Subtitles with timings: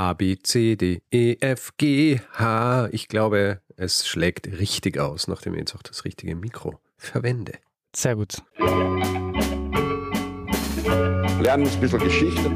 [0.00, 2.88] A, B, C, D, E, F, G, H.
[2.90, 7.52] Ich glaube, es schlägt richtig aus, nachdem ich jetzt auch das richtige Mikro verwende.
[7.94, 8.38] Sehr gut.
[11.38, 12.48] Lernen ein bisschen Geschichte.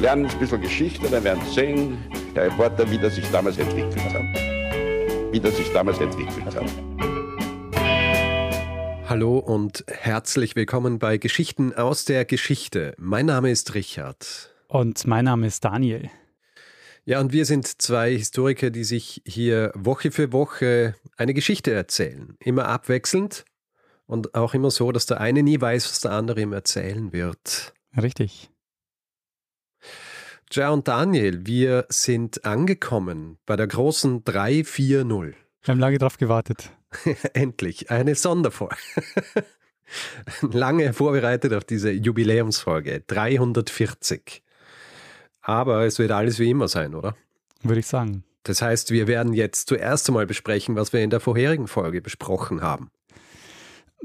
[0.00, 1.98] Lernen ein bisschen Geschichte, dann werden Sie sehen,
[2.36, 4.22] der Reporter, wie das sich damals entwickelt hat.
[5.32, 6.70] Wie das sich damals entwickelt hat.
[9.08, 12.94] Hallo und herzlich willkommen bei Geschichten aus der Geschichte.
[12.96, 14.55] Mein Name ist Richard.
[14.68, 16.10] Und mein Name ist Daniel.
[17.04, 22.36] Ja, und wir sind zwei Historiker, die sich hier Woche für Woche eine Geschichte erzählen.
[22.40, 23.44] Immer abwechselnd
[24.06, 27.74] und auch immer so, dass der eine nie weiß, was der andere ihm erzählen wird.
[27.96, 28.50] Richtig.
[30.52, 35.06] Ja, und Daniel, wir sind angekommen bei der großen 340.
[35.06, 35.34] Wir
[35.68, 36.72] haben lange drauf gewartet.
[37.34, 38.76] Endlich, eine Sonderfolge.
[40.40, 43.04] lange vorbereitet auf diese Jubiläumsfolge.
[43.06, 44.42] 340.
[45.46, 47.14] Aber es wird alles wie immer sein, oder?
[47.62, 48.24] Würde ich sagen.
[48.42, 52.62] Das heißt, wir werden jetzt zuerst einmal besprechen, was wir in der vorherigen Folge besprochen
[52.62, 52.90] haben.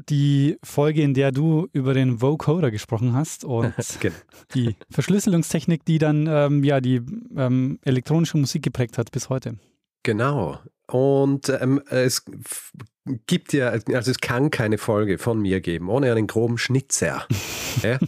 [0.07, 4.15] Die Folge, in der du über den Vocoder gesprochen hast und genau.
[4.53, 7.01] die Verschlüsselungstechnik, die dann ähm, ja die
[7.35, 9.57] ähm, elektronische Musik geprägt hat bis heute.
[10.03, 10.59] Genau.
[10.85, 12.23] Und ähm, es
[13.25, 17.25] gibt ja, also es kann keine Folge von mir geben, ohne einen groben Schnitzer.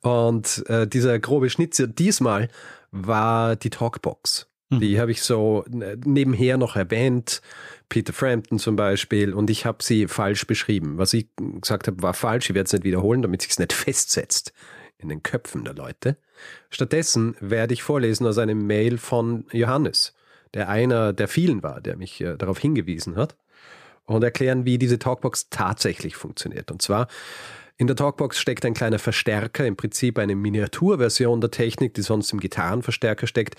[0.00, 2.48] Und äh, dieser grobe Schnitzer diesmal
[2.90, 4.48] war die Talkbox.
[4.70, 4.80] Mhm.
[4.80, 7.42] Die habe ich so äh, nebenher noch erwähnt.
[7.88, 9.32] Peter Frampton zum Beispiel.
[9.32, 10.98] Und ich habe sie falsch beschrieben.
[10.98, 11.28] Was ich
[11.60, 12.50] gesagt habe, war falsch.
[12.50, 14.52] Ich werde es nicht wiederholen, damit sich es nicht festsetzt
[14.98, 16.16] in den Köpfen der Leute.
[16.70, 20.14] Stattdessen werde ich vorlesen aus einem Mail von Johannes,
[20.54, 23.36] der einer der vielen war, der mich äh, darauf hingewiesen hat.
[24.04, 26.70] Und erklären, wie diese Talkbox tatsächlich funktioniert.
[26.70, 27.08] Und zwar
[27.78, 32.32] in der Talkbox steckt ein kleiner Verstärker, im Prinzip eine Miniaturversion der Technik, die sonst
[32.32, 33.54] im Gitarrenverstärker steckt.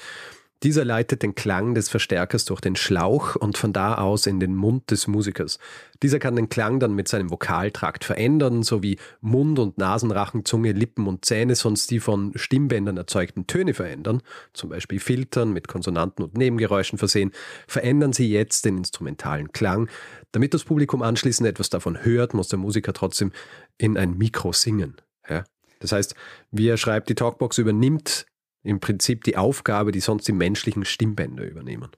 [0.61, 4.55] Dieser leitet den Klang des Verstärkers durch den Schlauch und von da aus in den
[4.55, 5.57] Mund des Musikers.
[6.03, 11.07] Dieser kann den Klang dann mit seinem Vokaltrakt verändern, sowie Mund- und Nasenrachen, Zunge, Lippen
[11.07, 16.37] und Zähne sonst die von Stimmbändern erzeugten Töne verändern, zum Beispiel Filtern mit Konsonanten und
[16.37, 17.31] Nebengeräuschen versehen,
[17.65, 19.87] verändern sie jetzt den instrumentalen Klang.
[20.31, 23.31] Damit das Publikum anschließend etwas davon hört, muss der Musiker trotzdem
[23.77, 24.97] in ein Mikro singen.
[25.27, 25.43] Ja?
[25.79, 26.15] Das heißt,
[26.51, 28.25] wie er schreibt, die Talkbox übernimmt
[28.63, 31.89] im Prinzip die Aufgabe, die sonst die menschlichen Stimmbänder übernehmen.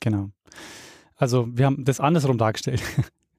[0.00, 0.30] Genau.
[1.16, 2.82] Also wir haben das andersrum dargestellt.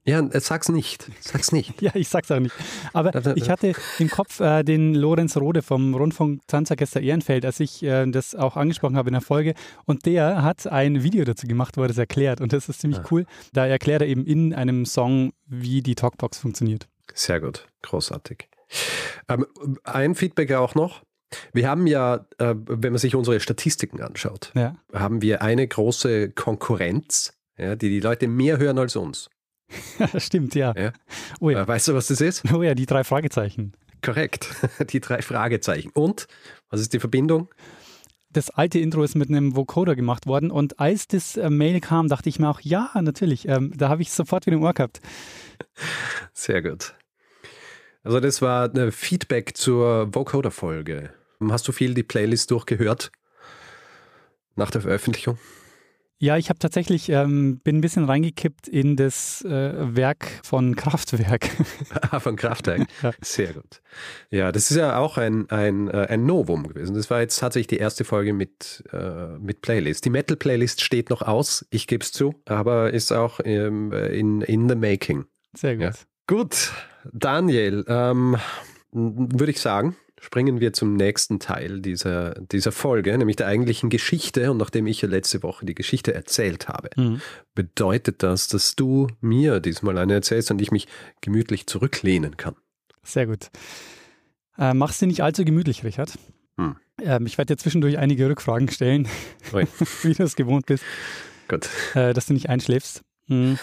[0.04, 1.10] Ja, äh, sag's nicht.
[1.20, 1.80] Sag's nicht.
[1.82, 2.54] ja, ich sag's auch nicht.
[2.92, 7.82] Aber ich hatte im Kopf äh, den Lorenz Rode vom Rundfunk Tanzorchester Ehrenfeld, als ich
[7.82, 9.54] äh, das auch angesprochen habe in der Folge.
[9.84, 12.40] Und der hat ein Video dazu gemacht, wo er das erklärt.
[12.40, 13.06] Und das ist ziemlich ah.
[13.10, 13.26] cool.
[13.52, 16.88] Da erklärt er eben in einem Song, wie die Talkbox funktioniert.
[17.14, 17.66] Sehr gut.
[17.82, 18.48] Großartig.
[19.28, 19.46] Ähm,
[19.84, 21.02] ein Feedback auch noch.
[21.52, 24.76] Wir haben ja, äh, wenn man sich unsere Statistiken anschaut, ja.
[24.92, 29.30] haben wir eine große Konkurrenz, ja, die die Leute mehr hören als uns.
[30.18, 30.74] Stimmt, ja.
[30.76, 30.92] ja.
[31.40, 31.62] Oh ja.
[31.62, 32.52] Äh, weißt du, was das ist?
[32.52, 33.72] Oh ja, die drei Fragezeichen.
[34.02, 34.48] Korrekt,
[34.90, 35.90] die drei Fragezeichen.
[35.94, 36.26] Und,
[36.70, 37.48] was ist die Verbindung?
[38.30, 42.08] Das alte Intro ist mit einem Vocoder gemacht worden und als das äh, Mail kam,
[42.08, 43.46] dachte ich mir auch, ja, natürlich.
[43.46, 45.00] Ähm, da habe ich sofort wieder im Ohr gehabt.
[46.32, 46.94] Sehr gut.
[48.02, 51.10] Also das war ein Feedback zur Vocoder-Folge.
[51.50, 53.12] Hast du viel die Playlist durchgehört
[54.56, 55.38] nach der Veröffentlichung?
[56.22, 61.50] Ja, ich habe tatsächlich, ähm, bin ein bisschen reingekippt in das äh, Werk von Kraftwerk.
[62.12, 62.86] ah, von Kraftwerk.
[63.02, 63.10] ja.
[63.20, 63.82] Sehr gut.
[64.30, 66.94] Ja, das ist ja auch ein, ein, äh, ein Novum gewesen.
[66.94, 70.04] Das war jetzt tatsächlich die erste Folge mit, äh, mit Playlist.
[70.04, 74.68] Die Metal-Playlist steht noch aus, ich gebe es zu, aber ist auch ähm, in, in
[74.68, 75.24] the making.
[75.56, 75.82] Sehr gut.
[75.82, 75.92] Ja.
[76.28, 76.70] Gut,
[77.12, 78.36] Daniel, ähm,
[78.92, 84.52] würde ich sagen, springen wir zum nächsten Teil dieser, dieser Folge, nämlich der eigentlichen Geschichte.
[84.52, 87.20] Und nachdem ich ja letzte Woche die Geschichte erzählt habe, mhm.
[87.54, 90.86] bedeutet das, dass du mir diesmal eine erzählst und ich mich
[91.20, 92.54] gemütlich zurücklehnen kann.
[93.02, 93.50] Sehr gut.
[94.56, 96.16] Äh, mach's dir nicht allzu gemütlich, Richard.
[96.56, 96.76] Hm.
[97.00, 99.08] Ähm, ich werde dir zwischendurch einige Rückfragen stellen,
[100.02, 100.84] wie du es gewohnt bist.
[101.48, 101.68] Gut.
[101.94, 103.02] Äh, dass du nicht einschläfst.
[103.26, 103.58] Mhm.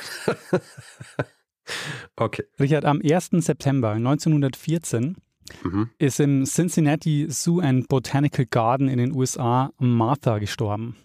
[2.18, 2.44] okay.
[2.60, 3.30] Richard, am 1.
[3.32, 5.16] September 1914
[5.64, 5.90] mhm.
[5.98, 10.96] ist im Cincinnati Zoo and Botanical Garden in den USA Martha gestorben.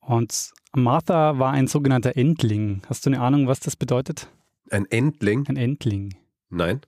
[0.00, 2.82] Und Martha war ein sogenannter Endling.
[2.88, 4.28] Hast du eine Ahnung, was das bedeutet?
[4.70, 5.46] Ein Endling?
[5.48, 6.14] Ein Endling.
[6.48, 6.80] Nein.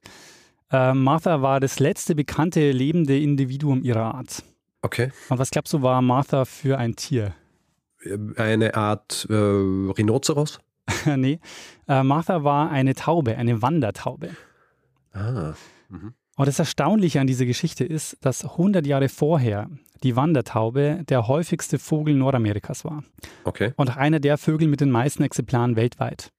[0.70, 4.42] Äh, Martha war das letzte bekannte lebende Individuum ihrer Art.
[4.82, 5.12] Okay.
[5.28, 7.34] Und was glaubst du, war Martha für ein Tier?
[8.36, 10.60] Eine Art äh, Rhinoceros?
[11.16, 11.38] nee.
[11.86, 14.30] Äh, Martha war eine Taube, eine Wandertaube.
[15.12, 15.54] Ah.
[15.88, 16.14] Mhm.
[16.42, 19.70] Und das Erstaunliche an dieser Geschichte ist, dass 100 Jahre vorher
[20.02, 23.04] die Wandertaube der häufigste Vogel Nordamerikas war.
[23.44, 23.72] Okay.
[23.76, 26.32] Und einer der Vögel mit den meisten Exemplaren weltweit.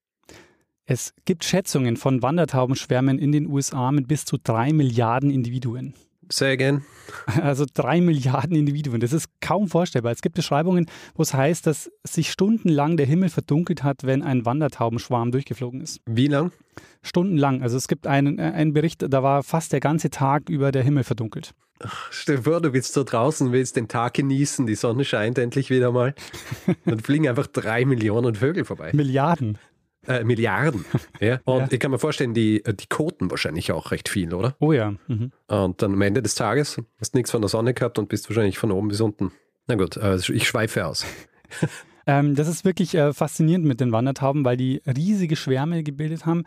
[0.86, 5.94] Es gibt Schätzungen von Wandertaubenschwärmen in den USA mit bis zu drei Milliarden Individuen.
[6.32, 6.84] Say again.
[7.42, 9.00] Also drei Milliarden Individuen.
[9.00, 10.12] Das ist kaum vorstellbar.
[10.12, 14.46] Es gibt Beschreibungen, wo es heißt, dass sich stundenlang der Himmel verdunkelt hat, wenn ein
[14.46, 16.00] Wandertaubenschwarm durchgeflogen ist.
[16.06, 16.52] Wie lang?
[17.02, 17.62] Stundenlang.
[17.62, 20.84] Also es gibt einen, äh, einen Bericht, da war fast der ganze Tag über der
[20.84, 21.54] Himmel verdunkelt.
[22.10, 25.70] Stell dir vor, du bist da draußen, willst den Tag genießen, die Sonne scheint endlich
[25.70, 26.16] wieder mal.
[26.86, 28.92] Dann fliegen einfach drei Millionen Vögel vorbei.
[28.94, 29.58] Milliarden.
[30.08, 30.86] Äh, Milliarden.
[31.20, 31.40] Ja.
[31.46, 31.68] Und ja.
[31.72, 34.56] ich kann mir vorstellen, die, die koten wahrscheinlich auch recht viel, oder?
[34.60, 34.94] Oh ja.
[35.08, 35.32] Mhm.
[35.48, 38.30] Und dann am Ende des Tages hast du nichts von der Sonne gehabt und bist
[38.30, 39.32] wahrscheinlich von oben bis unten.
[39.68, 41.06] Na gut, also ich schweife aus.
[42.08, 46.44] ähm, das ist wirklich äh, faszinierend mit den Wandertauben, weil die riesige Schwärme gebildet haben.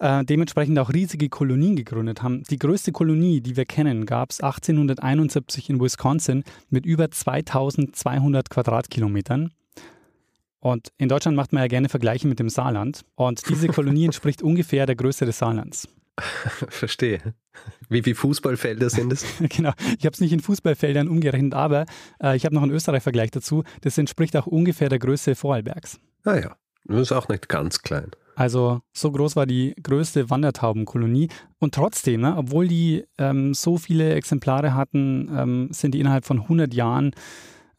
[0.00, 2.44] Äh, dementsprechend auch riesige Kolonien gegründet haben.
[2.50, 9.52] Die größte Kolonie, die wir kennen, gab es 1871 in Wisconsin mit über 2200 Quadratkilometern.
[10.60, 13.04] Und in Deutschland macht man ja gerne Vergleiche mit dem Saarland.
[13.14, 15.88] Und diese Kolonie entspricht ungefähr der Größe des Saarlands.
[16.68, 17.34] Verstehe.
[17.88, 19.24] Wie viele Fußballfelder sind es?
[19.48, 19.72] genau.
[19.98, 21.86] Ich habe es nicht in Fußballfeldern umgerechnet, aber
[22.22, 23.64] äh, ich habe noch einen Österreich-Vergleich dazu.
[23.82, 26.00] Das entspricht auch ungefähr der Größe Vorarlbergs.
[26.24, 28.10] Ah ja, das ist auch nicht ganz klein.
[28.34, 31.28] Also so groß war die größte Wandertaubenkolonie.
[31.58, 36.42] Und trotzdem, ne, obwohl die ähm, so viele Exemplare hatten, ähm, sind die innerhalb von
[36.42, 37.12] 100 Jahren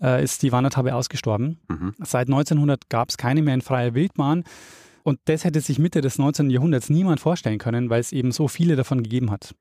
[0.01, 1.59] äh, ist die Wandertaube ausgestorben.
[1.67, 1.93] Mhm.
[1.99, 4.43] Seit 1900 gab es keine mehr in freier Wildbahn.
[5.03, 6.49] Und das hätte sich Mitte des 19.
[6.49, 9.55] Jahrhunderts niemand vorstellen können, weil es eben so viele davon gegeben hat.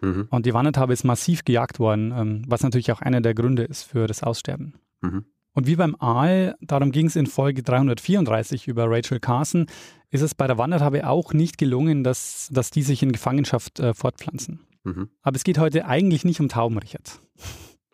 [0.00, 0.28] Mhm.
[0.30, 3.84] Und die Wandertaube ist massiv gejagt worden, ähm, was natürlich auch einer der Gründe ist
[3.84, 4.74] für das Aussterben.
[5.00, 5.24] Mhm.
[5.54, 9.66] Und wie beim Aal, darum ging es in Folge 334 über Rachel Carson,
[10.10, 13.94] ist es bei der Wandertaube auch nicht gelungen, dass, dass die sich in Gefangenschaft äh,
[13.94, 14.60] fortpflanzen.
[14.82, 15.08] Mhm.
[15.22, 17.20] Aber es geht heute eigentlich nicht um Tauben, Richard.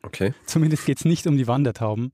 [0.02, 0.34] Okay.
[0.46, 2.12] Zumindest geht es nicht um die Wandertauben.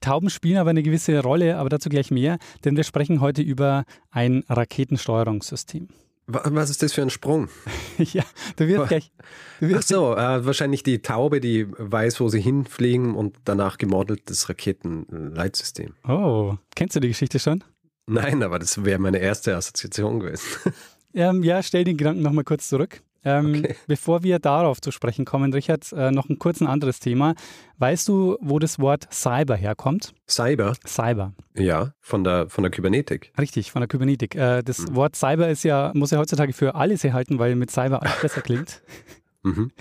[0.00, 3.84] Tauben spielen aber eine gewisse Rolle, aber dazu gleich mehr, denn wir sprechen heute über
[4.10, 5.88] ein Raketensteuerungssystem.
[6.28, 7.48] Was ist das für ein Sprung?
[7.98, 8.24] ja,
[8.56, 9.12] du wirst gleich.
[9.60, 13.78] Du wirst Ach so, äh, wahrscheinlich die Taube, die weiß, wo sie hinfliegen und danach
[13.78, 15.94] gemodeltes Raketenleitsystem.
[16.06, 17.62] Oh, kennst du die Geschichte schon?
[18.06, 20.72] Nein, aber das wäre meine erste Assoziation gewesen.
[21.14, 23.02] ähm, ja, stell den Gedanken nochmal kurz zurück.
[23.26, 23.74] Ähm, okay.
[23.88, 27.34] Bevor wir darauf zu sprechen kommen, Richard, äh, noch ein kurz ein anderes Thema.
[27.78, 30.14] Weißt du, wo das Wort Cyber herkommt?
[30.28, 30.74] Cyber?
[30.86, 31.32] Cyber.
[31.54, 33.32] Ja, von der, von der Kybernetik.
[33.38, 34.36] Richtig, von der Kybernetik.
[34.36, 34.94] Äh, das mhm.
[34.94, 38.42] Wort Cyber ist ja, muss ja heutzutage für alles erhalten, weil mit Cyber alles besser
[38.42, 38.82] klingt.
[39.42, 39.72] mhm.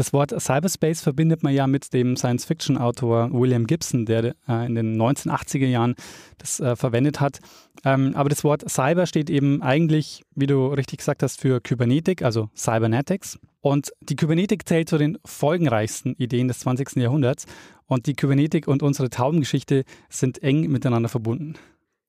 [0.00, 4.96] Das Wort Cyberspace verbindet man ja mit dem Science-Fiction-Autor William Gibson, der äh, in den
[4.96, 5.94] 1980er Jahren
[6.38, 7.40] das äh, verwendet hat.
[7.84, 12.22] Ähm, aber das Wort Cyber steht eben eigentlich, wie du richtig gesagt hast, für Kybernetik,
[12.22, 13.38] also Cybernetics.
[13.60, 16.96] Und die Kybernetik zählt zu den folgenreichsten Ideen des 20.
[16.96, 17.44] Jahrhunderts.
[17.84, 21.56] Und die Kybernetik und unsere Taubengeschichte sind eng miteinander verbunden.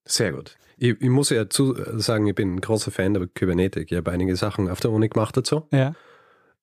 [0.06, 0.56] Sehr gut.
[0.78, 3.92] Ich, ich muss ja zu sagen, ich bin ein großer Fan der Kybernetik.
[3.92, 5.64] Ich habe einige Sachen auf der Uni gemacht dazu.
[5.74, 5.94] Ja.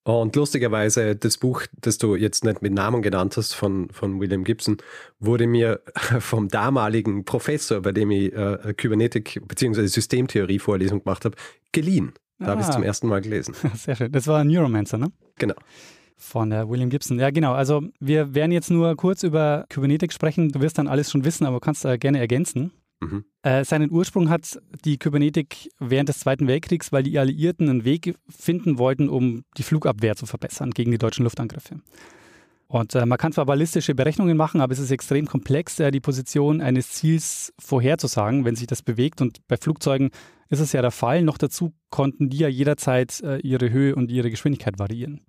[0.09, 4.43] Und lustigerweise, das Buch, das du jetzt nicht mit Namen genannt hast, von, von William
[4.43, 4.77] Gibson,
[5.19, 5.81] wurde mir
[6.19, 9.85] vom damaligen Professor, bei dem ich äh, Kybernetik bzw.
[9.85, 11.35] Systemtheorie Vorlesung gemacht habe,
[11.71, 12.13] geliehen.
[12.39, 12.49] Da ah.
[12.49, 13.53] habe ich es zum ersten Mal gelesen.
[13.75, 14.11] Sehr schön.
[14.11, 15.11] Das war Neuromancer, ne?
[15.37, 15.55] Genau.
[16.17, 17.19] Von der William Gibson.
[17.19, 17.53] Ja, genau.
[17.53, 20.49] Also wir werden jetzt nur kurz über Kybernetik sprechen.
[20.49, 22.71] Du wirst dann alles schon wissen, aber kannst äh, gerne ergänzen.
[23.01, 23.25] Mhm.
[23.43, 28.15] Äh, seinen Ursprung hat die Kybernetik während des Zweiten Weltkriegs, weil die Alliierten einen Weg
[28.27, 31.81] finden wollten, um die Flugabwehr zu verbessern gegen die deutschen Luftangriffe.
[32.67, 35.99] Und äh, man kann zwar ballistische Berechnungen machen, aber es ist extrem komplex, äh, die
[36.01, 39.21] Position eines Ziels vorherzusagen, wenn sich das bewegt.
[39.21, 40.11] Und bei Flugzeugen
[40.49, 41.23] ist es ja der Fall.
[41.23, 45.21] Noch dazu konnten die ja jederzeit äh, ihre Höhe und ihre Geschwindigkeit variieren.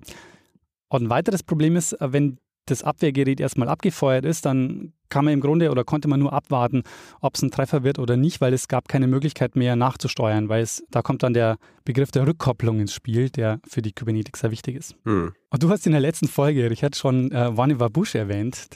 [0.88, 5.34] Und ein weiteres Problem ist, äh, wenn das Abwehrgerät erstmal abgefeuert ist, dann kann man
[5.34, 6.82] im Grunde oder konnte man nur abwarten,
[7.20, 10.62] ob es ein Treffer wird oder nicht, weil es gab keine Möglichkeit mehr nachzusteuern, weil
[10.62, 14.50] es, da kommt dann der Begriff der Rückkopplung ins Spiel, der für die Kybernetik sehr
[14.50, 14.94] wichtig ist.
[15.04, 15.32] Hm.
[15.50, 18.68] Und du hast in der letzten Folge, Richard, schon äh, Vannevar Bush erwähnt.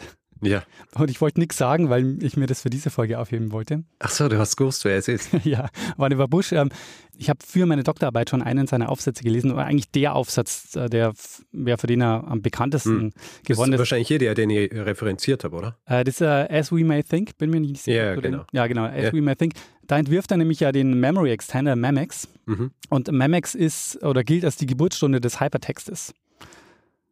[0.43, 0.63] Ja.
[0.95, 3.85] Und ich wollte nichts sagen, weil ich mir das für diese Folge aufheben wollte.
[3.99, 5.31] Ach so, du hast gewusst, wer es ist.
[5.45, 6.53] ja, Vannevar Bush.
[6.53, 6.71] Ähm,
[7.19, 10.89] ich habe für meine Doktorarbeit schon einen seiner Aufsätze gelesen, oder eigentlich der Aufsatz, äh,
[10.89, 11.13] der,
[11.53, 13.13] der für den er am bekanntesten hm.
[13.45, 13.59] gewonnen ist.
[13.59, 15.79] Das ist wahrscheinlich hier der, den ich referenziert habe, oder?
[15.87, 18.05] Äh, das ist uh, As We May Think, bin mir nicht sicher.
[18.05, 18.39] Ja, genau.
[18.39, 19.13] Den, ja, genau, As ja.
[19.13, 19.55] We May Think.
[19.87, 22.29] Da entwirft er nämlich ja den Memory Extender Memex.
[22.47, 22.71] Mhm.
[22.89, 26.15] Und Memex ist oder gilt als die Geburtsstunde des Hypertextes.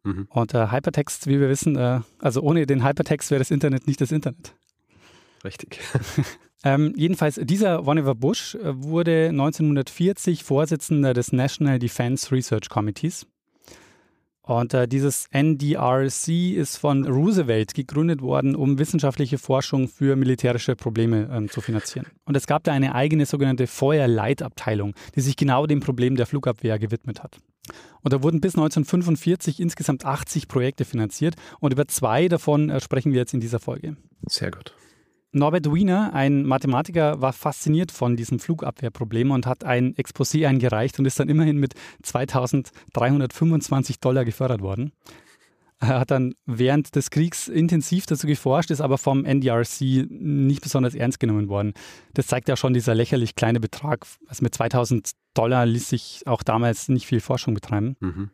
[0.03, 0.27] Mhm.
[0.29, 4.01] Und äh, Hypertext, wie wir wissen, äh, also ohne den Hypertext wäre das Internet nicht
[4.01, 4.53] das Internet.
[5.43, 5.79] Richtig.
[6.63, 13.25] ähm, jedenfalls, dieser Vannevar Bush äh, wurde 1940 Vorsitzender des National Defense Research Committees.
[14.45, 21.29] Und äh, dieses NDRC ist von Roosevelt gegründet worden, um wissenschaftliche Forschung für militärische Probleme
[21.31, 22.07] ähm, zu finanzieren.
[22.25, 26.77] Und es gab da eine eigene sogenannte Feuerleitabteilung, die sich genau dem Problem der Flugabwehr
[26.77, 27.37] gewidmet hat.
[28.01, 33.13] Und da wurden bis 1945 insgesamt 80 Projekte finanziert und über zwei davon äh, sprechen
[33.13, 33.95] wir jetzt in dieser Folge.
[34.27, 34.75] Sehr gut.
[35.33, 41.05] Norbert Wiener, ein Mathematiker, war fasziniert von diesem Flugabwehrproblem und hat ein Exposé eingereicht und
[41.05, 41.73] ist dann immerhin mit
[42.03, 44.91] 2325 Dollar gefördert worden.
[45.79, 50.95] Er hat dann während des Kriegs intensiv dazu geforscht, ist aber vom NDRC nicht besonders
[50.95, 51.73] ernst genommen worden.
[52.13, 54.05] Das zeigt ja schon dieser lächerlich kleine Betrag.
[54.27, 57.97] Also mit 2000 Dollar ließ sich auch damals nicht viel Forschung betreiben.
[57.99, 58.29] Mhm.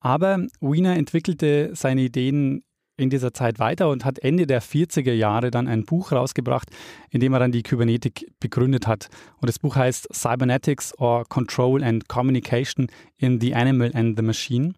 [0.00, 2.62] Aber Wiener entwickelte seine Ideen
[2.96, 6.68] in dieser Zeit weiter und hat Ende der 40er Jahre dann ein Buch rausgebracht,
[7.10, 9.08] in dem er dann die Kybernetik begründet hat.
[9.40, 14.74] Und das Buch heißt Cybernetics or Control and Communication in the Animal and the Machine.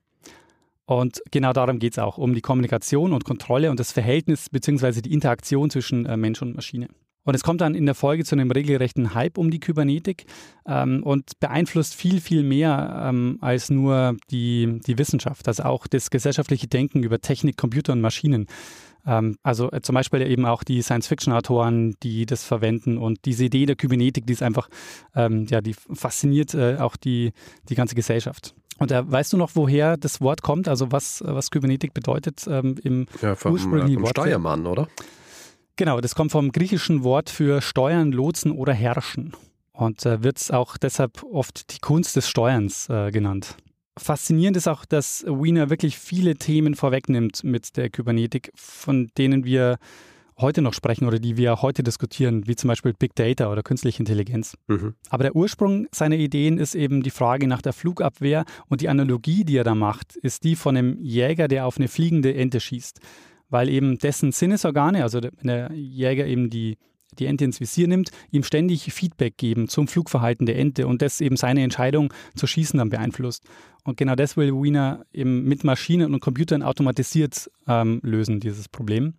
[0.87, 5.03] Und genau darum geht es auch, um die Kommunikation und Kontrolle und das Verhältnis bzw.
[5.03, 6.89] die Interaktion zwischen äh, Mensch und Maschine.
[7.27, 10.27] Und es kommt dann in der Folge zu einem regelrechten Hype um die Kybernetik
[10.65, 16.11] ähm, und beeinflusst viel, viel mehr ähm, als nur die, die Wissenschaft, also auch das
[16.11, 18.47] gesellschaftliche Denken über Technik, Computer und Maschinen.
[19.05, 23.67] Ähm, also äh, zum Beispiel eben auch die Science-Fiction-Autoren, die das verwenden und diese Idee
[23.67, 24.69] der Kybernetik, die ist einfach,
[25.17, 27.33] ähm, ja, die fasziniert äh, auch die,
[27.69, 28.55] die ganze Gesellschaft.
[28.79, 32.77] Und da weißt du noch, woher das Wort kommt, also was, was Kybernetik bedeutet ähm,
[32.85, 34.87] im ja, vom, ursprünglichen äh, Steuermann, oder?
[35.77, 39.35] Genau, das kommt vom griechischen Wort für steuern, lotsen oder herrschen
[39.73, 43.57] und äh, wird auch deshalb oft die Kunst des Steuerns äh, genannt.
[43.99, 49.77] Faszinierend ist auch, dass Wiener wirklich viele Themen vorwegnimmt mit der Kybernetik, von denen wir
[50.39, 54.01] heute noch sprechen oder die wir heute diskutieren, wie zum Beispiel Big Data oder künstliche
[54.01, 54.57] Intelligenz.
[54.69, 54.95] Mhm.
[55.09, 59.45] Aber der Ursprung seiner Ideen ist eben die Frage nach der Flugabwehr und die Analogie,
[59.45, 63.01] die er da macht, ist die von einem Jäger, der auf eine fliegende Ente schießt
[63.57, 66.77] weil eben dessen Sinnesorgane, also wenn der Jäger eben die,
[67.19, 71.23] die Ente ins Visier nimmt, ihm ständig Feedback geben zum Flugverhalten der Ente und das
[71.23, 73.45] eben seine Entscheidung zu schießen dann beeinflusst.
[73.83, 79.15] Und genau das will Wiener eben mit Maschinen und Computern automatisiert ähm, lösen, dieses Problem.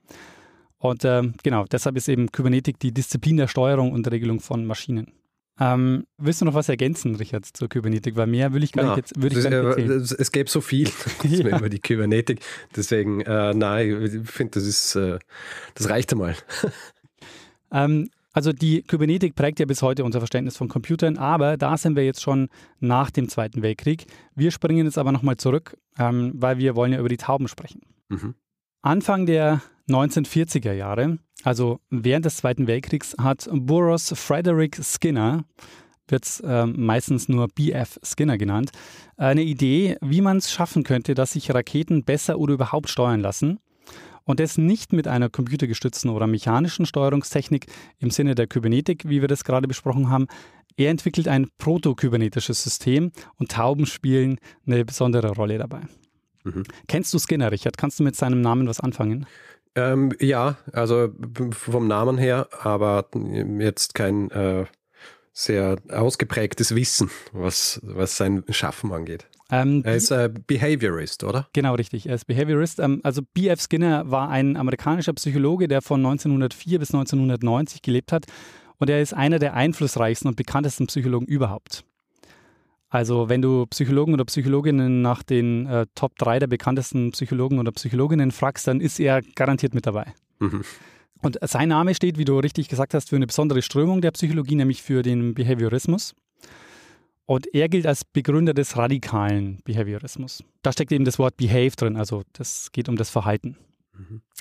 [0.77, 5.13] Und äh, genau, deshalb ist eben Kybernetik die Disziplin der Steuerung und Regelung von Maschinen.
[5.59, 8.15] Ähm, willst du noch was ergänzen, Richard, zur Kybernetik?
[8.15, 10.01] Weil mehr will ich gar ja, nicht jetzt, würde ich gar nicht erzählen.
[10.01, 10.89] Es, es gäbe so viel
[11.23, 11.57] ja.
[11.57, 12.41] über die Kybernetik.
[12.75, 15.17] Deswegen, äh, nein, ich finde, das ist, äh,
[15.73, 16.35] das reicht einmal.
[17.71, 21.95] ähm, also die Kybernetik prägt ja bis heute unser Verständnis von Computern, aber da sind
[21.95, 22.49] wir jetzt schon
[22.79, 24.05] nach dem Zweiten Weltkrieg.
[24.35, 27.81] Wir springen jetzt aber nochmal zurück, ähm, weil wir wollen ja über die Tauben sprechen.
[28.09, 28.35] Mhm.
[28.83, 35.45] Anfang der 1940er Jahre, also während des Zweiten Weltkriegs, hat Burroughs Frederick Skinner,
[36.07, 38.71] wird äh, meistens nur BF Skinner genannt,
[39.17, 43.59] eine Idee, wie man es schaffen könnte, dass sich Raketen besser oder überhaupt steuern lassen.
[44.23, 47.67] Und das nicht mit einer computergestützten oder mechanischen Steuerungstechnik
[47.99, 50.27] im Sinne der Kybernetik, wie wir das gerade besprochen haben.
[50.75, 55.81] Er entwickelt ein proto-kybernetisches System und Tauben spielen eine besondere Rolle dabei.
[56.43, 56.63] Mhm.
[56.87, 57.77] Kennst du Skinner, Richard?
[57.77, 59.25] Kannst du mit seinem Namen was anfangen?
[59.77, 61.09] Ähm, ja, also
[61.51, 63.05] vom Namen her, aber
[63.59, 64.65] jetzt kein äh,
[65.33, 69.27] sehr ausgeprägtes Wissen, was, was sein Schaffen angeht.
[69.51, 71.47] Ähm, er ist äh, Behaviorist, oder?
[71.53, 72.07] Genau, richtig.
[72.09, 72.79] Er ist Behaviorist.
[72.79, 73.61] Ähm, also B.F.
[73.61, 78.25] Skinner war ein amerikanischer Psychologe, der von 1904 bis 1990 gelebt hat.
[78.79, 81.83] Und er ist einer der einflussreichsten und bekanntesten Psychologen überhaupt.
[82.89, 87.71] Also wenn du Psychologen oder Psychologinnen nach den äh, Top 3 der bekanntesten Psychologen oder
[87.71, 90.13] Psychologinnen fragst, dann ist er garantiert mit dabei.
[90.39, 90.63] Mhm.
[91.21, 94.55] Und sein Name steht, wie du richtig gesagt hast, für eine besondere Strömung der Psychologie,
[94.55, 96.13] nämlich für den Behaviorismus.
[97.25, 100.43] Und er gilt als Begründer des radikalen Behaviorismus.
[100.61, 103.57] Da steckt eben das Wort Behave drin, also das geht um das Verhalten.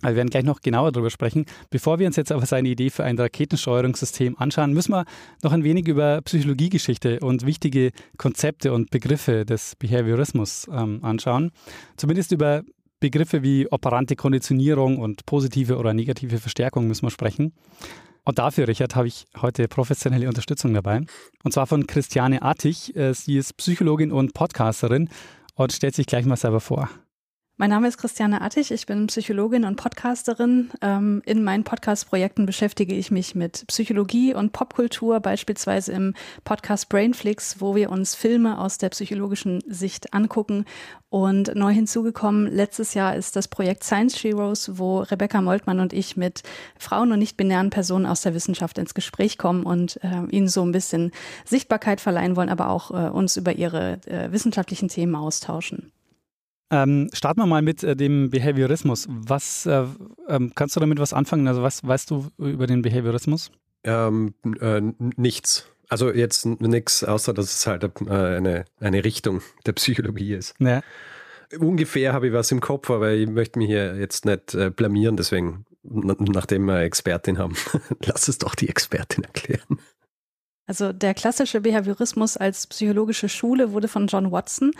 [0.03, 1.47] Also wir werden gleich noch genauer darüber sprechen.
[1.71, 5.05] Bevor wir uns jetzt aber seine Idee für ein Raketensteuerungssystem anschauen, müssen wir
[5.43, 11.51] noch ein wenig über Psychologiegeschichte und wichtige Konzepte und Begriffe des Behaviorismus ähm, anschauen.
[11.97, 12.63] Zumindest über
[13.01, 17.53] Begriffe wie operante Konditionierung und positive oder negative Verstärkung müssen wir sprechen.
[18.25, 21.03] Und dafür, Richard, habe ich heute professionelle Unterstützung dabei.
[21.45, 22.97] Und zwar von Christiane Artig.
[22.97, 25.09] Äh, sie ist Psychologin und Podcasterin
[25.55, 26.91] und stellt sich gleich mal selber vor.
[27.59, 30.69] Mein Name ist Christiane Attig, ich bin Psychologin und Podcasterin.
[30.83, 36.13] Ähm, in meinen Podcast-Projekten beschäftige ich mich mit Psychologie und Popkultur, beispielsweise im
[36.45, 40.67] Podcast Brainflix, wo wir uns Filme aus der psychologischen Sicht angucken.
[41.09, 46.15] Und neu hinzugekommen, letztes Jahr ist das Projekt Science Heroes, wo Rebecca Moltmann und ich
[46.15, 46.43] mit
[46.79, 50.73] Frauen und nicht-binären Personen aus der Wissenschaft ins Gespräch kommen und äh, ihnen so ein
[50.73, 51.11] bisschen
[51.47, 55.91] Sichtbarkeit verleihen wollen, aber auch äh, uns über ihre äh, wissenschaftlichen Themen austauschen.
[56.71, 59.07] Ähm, starten wir mal mit äh, dem Behaviorismus.
[59.09, 59.85] Was äh,
[60.29, 61.47] ähm, kannst du damit was anfangen?
[61.47, 63.53] Also was weißt du über den Behaviorismus?
[63.85, 64.81] Ähm, äh,
[65.17, 65.69] nichts.
[65.89, 70.55] Also jetzt nichts, außer dass es halt äh, eine, eine Richtung der Psychologie ist.
[70.59, 70.83] Ja.
[71.61, 75.17] Ungefähr habe ich was im Kopf, aber ich möchte mich hier jetzt nicht äh, blamieren,
[75.17, 77.55] deswegen, nachdem wir Expertin haben,
[78.05, 79.79] lass es doch die Expertin erklären.
[80.67, 84.73] Also der klassische Behaviorismus als psychologische Schule wurde von John Watson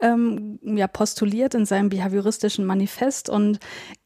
[0.00, 3.28] ähm, ja postuliert in seinem behavioristischen Manifest.
[3.28, 3.58] Und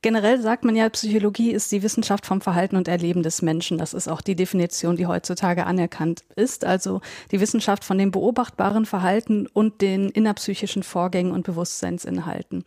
[0.07, 3.77] generell sagt man ja, Psychologie ist die Wissenschaft vom Verhalten und Erleben des Menschen.
[3.77, 6.65] Das ist auch die Definition, die heutzutage anerkannt ist.
[6.65, 7.01] Also
[7.33, 12.63] die Wissenschaft von dem beobachtbaren Verhalten und den innerpsychischen Vorgängen und Bewusstseinsinhalten.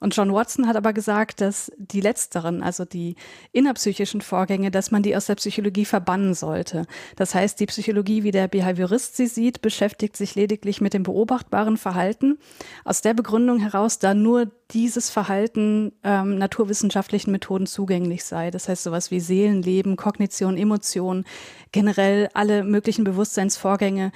[0.00, 3.16] Und John Watson hat aber gesagt, dass die letzteren, also die
[3.52, 6.84] innerpsychischen Vorgänge, dass man die aus der Psychologie verbannen sollte.
[7.16, 11.78] Das heißt, die Psychologie wie der Behaviorist sie sieht, beschäftigt sich lediglich mit dem beobachtbaren
[11.78, 12.38] Verhalten.
[12.84, 18.50] Aus der Begründung heraus, da nur dieses Verhalten ähm, naturwissenschaftlichen Methoden zugänglich sei.
[18.50, 21.24] Das heißt sowas wie Seelenleben, Kognition, Emotionen,
[21.72, 24.12] generell alle möglichen Bewusstseinsvorgänge,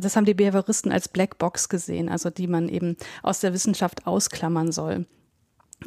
[0.00, 4.72] das haben die Behavioristen als Blackbox gesehen, also die man eben aus der Wissenschaft ausklammern
[4.72, 5.06] soll.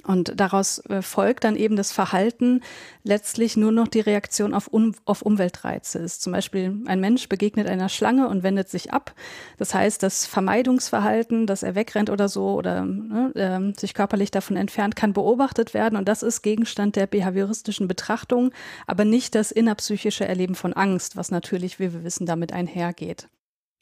[0.06, 2.62] Und daraus äh, folgt dann eben das Verhalten
[3.04, 6.22] letztlich nur noch die Reaktion auf, um, auf Umweltreize ist.
[6.22, 9.14] Zum Beispiel ein Mensch begegnet einer Schlange und wendet sich ab.
[9.58, 14.56] Das heißt, das Vermeidungsverhalten, dass er wegrennt oder so oder ne, äh, sich körperlich davon
[14.56, 15.98] entfernt, kann beobachtet werden.
[15.98, 18.52] Und das ist Gegenstand der behavioristischen Betrachtung,
[18.88, 23.28] aber nicht das innerpsychische Erleben von Angst, was natürlich, wie wir wissen, damit einhergeht.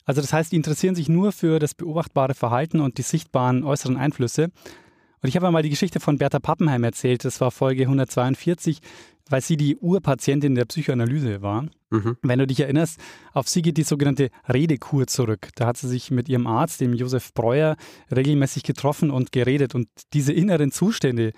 [0.06, 3.96] Also das heißt, die interessieren sich nur für das beobachtbare Verhalten und die sichtbaren äußeren
[3.96, 4.50] Einflüsse.
[5.22, 8.80] Und ich habe einmal die Geschichte von Bertha Pappenheim erzählt, das war Folge 142,
[9.30, 11.66] weil sie die Urpatientin der Psychoanalyse war.
[11.92, 12.18] Mhm.
[12.22, 13.00] Wenn du dich erinnerst,
[13.34, 15.50] auf sie geht die sogenannte Redekur zurück.
[15.56, 17.76] Da hat sie sich mit ihrem Arzt, dem Josef Breuer,
[18.16, 19.76] regelmäßig getroffen und geredet.
[19.76, 21.34] Und diese inneren Zustände,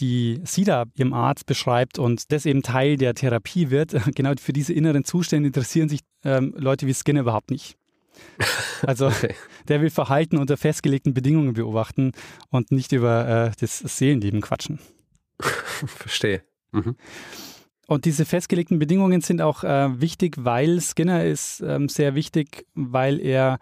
[0.00, 4.52] die sie da ihrem Arzt beschreibt und das eben Teil der Therapie wird, genau für
[4.52, 7.76] diese inneren Zustände interessieren sich ähm, Leute wie Skinner überhaupt nicht.
[8.82, 9.34] Also okay.
[9.68, 12.12] der will Verhalten unter festgelegten Bedingungen beobachten
[12.50, 14.78] und nicht über äh, das Seelenleben quatschen.
[15.40, 16.42] Verstehe.
[16.72, 16.96] Mhm.
[17.86, 23.20] Und diese festgelegten Bedingungen sind auch äh, wichtig, weil Skinner ist ähm, sehr wichtig, weil
[23.20, 23.58] er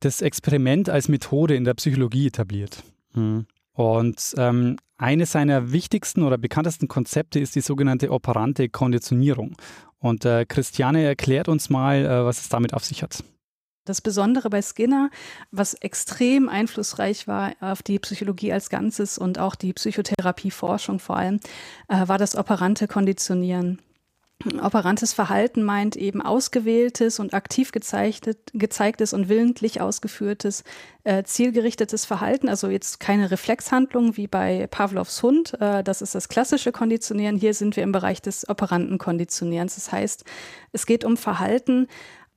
[0.00, 2.82] das Experiment als Methode in der Psychologie etabliert.
[3.14, 3.46] Mhm.
[3.72, 9.56] Und ähm, eines seiner wichtigsten oder bekanntesten Konzepte ist die sogenannte operante Konditionierung.
[9.98, 13.24] Und äh, Christiane erklärt uns mal, äh, was es damit auf sich hat.
[13.84, 15.10] Das Besondere bei Skinner,
[15.50, 21.40] was extrem einflussreich war auf die Psychologie als Ganzes und auch die Psychotherapieforschung vor allem,
[21.88, 23.80] äh, war das operante Konditionieren.
[24.60, 30.64] Operantes Verhalten meint eben ausgewähltes und aktiv gezeigtes und willentlich ausgeführtes,
[31.04, 32.48] äh, zielgerichtetes Verhalten.
[32.48, 35.60] Also jetzt keine Reflexhandlung wie bei Pavlovs Hund.
[35.60, 37.36] Äh, das ist das klassische Konditionieren.
[37.36, 39.76] Hier sind wir im Bereich des operanten Konditionierens.
[39.76, 40.24] Das heißt,
[40.72, 41.86] es geht um Verhalten,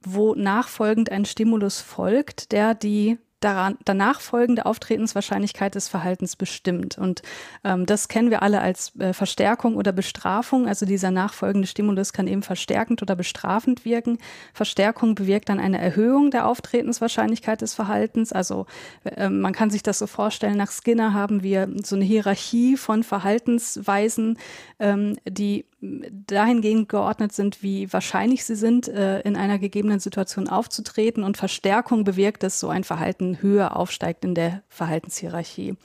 [0.06, 6.98] wo nachfolgend ein Stimulus folgt, der die daran, danach folgende Auftretenswahrscheinlichkeit des Verhaltens bestimmt.
[6.98, 7.22] Und
[7.64, 10.68] ähm, das kennen wir alle als äh, Verstärkung oder Bestrafung.
[10.68, 14.18] Also dieser nachfolgende Stimulus kann eben verstärkend oder bestrafend wirken.
[14.54, 18.34] Verstärkung bewirkt dann eine Erhöhung der Auftretenswahrscheinlichkeit des Verhaltens.
[18.34, 18.66] Also
[19.04, 23.04] äh, man kann sich das so vorstellen, nach Skinner haben wir so eine Hierarchie von
[23.04, 24.40] Verhaltensweisen,
[24.80, 31.24] ähm, die dahingehend geordnet sind, wie wahrscheinlich sie sind, äh, in einer gegebenen Situation aufzutreten.
[31.24, 35.76] Und Verstärkung bewirkt, dass so ein Verhalten höher aufsteigt in der Verhaltenshierarchie.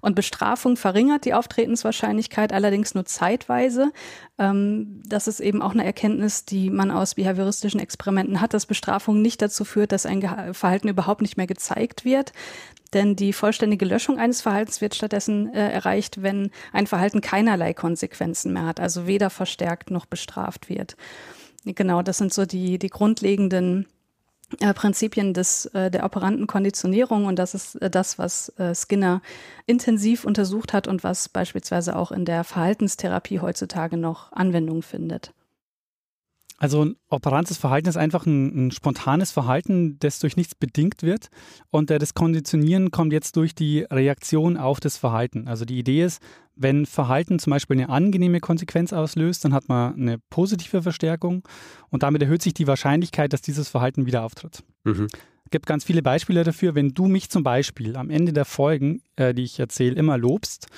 [0.00, 3.92] Und Bestrafung verringert die Auftretenswahrscheinlichkeit allerdings nur zeitweise.
[4.38, 9.20] Ähm, das ist eben auch eine Erkenntnis, die man aus behavioristischen Experimenten hat, dass Bestrafung
[9.22, 12.32] nicht dazu führt, dass ein Verhalten überhaupt nicht mehr gezeigt wird.
[12.94, 18.52] Denn die vollständige Löschung eines Verhaltens wird stattdessen äh, erreicht, wenn ein Verhalten keinerlei Konsequenzen
[18.52, 20.96] mehr hat, also weder verstärkt noch bestraft wird.
[21.64, 23.86] Genau, das sind so die, die grundlegenden
[24.60, 29.22] äh, Prinzipien des, äh, der operanten Konditionierung und das ist äh, das, was äh, Skinner
[29.66, 35.32] intensiv untersucht hat und was beispielsweise auch in der Verhaltenstherapie heutzutage noch Anwendung findet.
[36.58, 41.28] Also ein operantes Verhalten ist einfach ein, ein, spontanes Verhalten, das durch nichts bedingt wird.
[41.70, 45.48] Und äh, das Konditionieren kommt jetzt durch die Reaktion auf das Verhalten.
[45.48, 46.22] Also die Idee ist,
[46.54, 51.42] wenn Verhalten zum Beispiel eine angenehme Konsequenz auslöst, dann hat man eine positive Verstärkung
[51.90, 54.62] und damit erhöht sich die Wahrscheinlichkeit, dass dieses Verhalten wieder auftritt.
[54.84, 55.08] Mhm.
[55.44, 56.74] Es gibt ganz viele Beispiele dafür.
[56.74, 60.68] Wenn du mich zum Beispiel am Ende der Folgen, äh, die ich erzähle, immer lobst,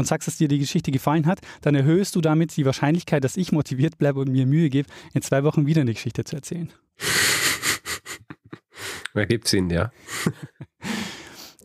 [0.00, 3.36] und sagst, dass dir die Geschichte gefallen hat, dann erhöhst du damit die Wahrscheinlichkeit, dass
[3.36, 6.72] ich motiviert bleibe und mir Mühe gebe, in zwei Wochen wieder eine Geschichte zu erzählen.
[9.14, 9.92] Ergibt Sinn, ja.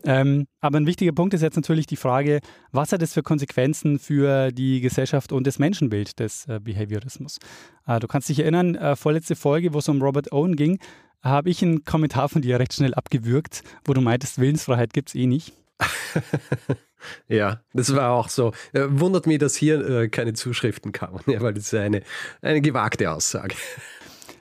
[0.08, 2.38] Ähm, aber ein wichtiger Punkt ist jetzt natürlich die Frage,
[2.70, 7.40] was hat es für Konsequenzen für die Gesellschaft und das Menschenbild des äh, Behaviorismus?
[7.88, 10.78] Äh, du kannst dich erinnern, äh, vorletzte Folge, wo es um Robert Owen ging,
[11.22, 15.16] habe ich einen Kommentar von dir recht schnell abgewürgt, wo du meintest, Willensfreiheit gibt es
[15.16, 15.52] eh nicht.
[17.28, 18.52] ja, das war auch so.
[18.72, 22.02] Äh, wundert mich, dass hier äh, keine Zuschriften kamen, ja, weil das ist eine,
[22.42, 23.54] eine gewagte Aussage.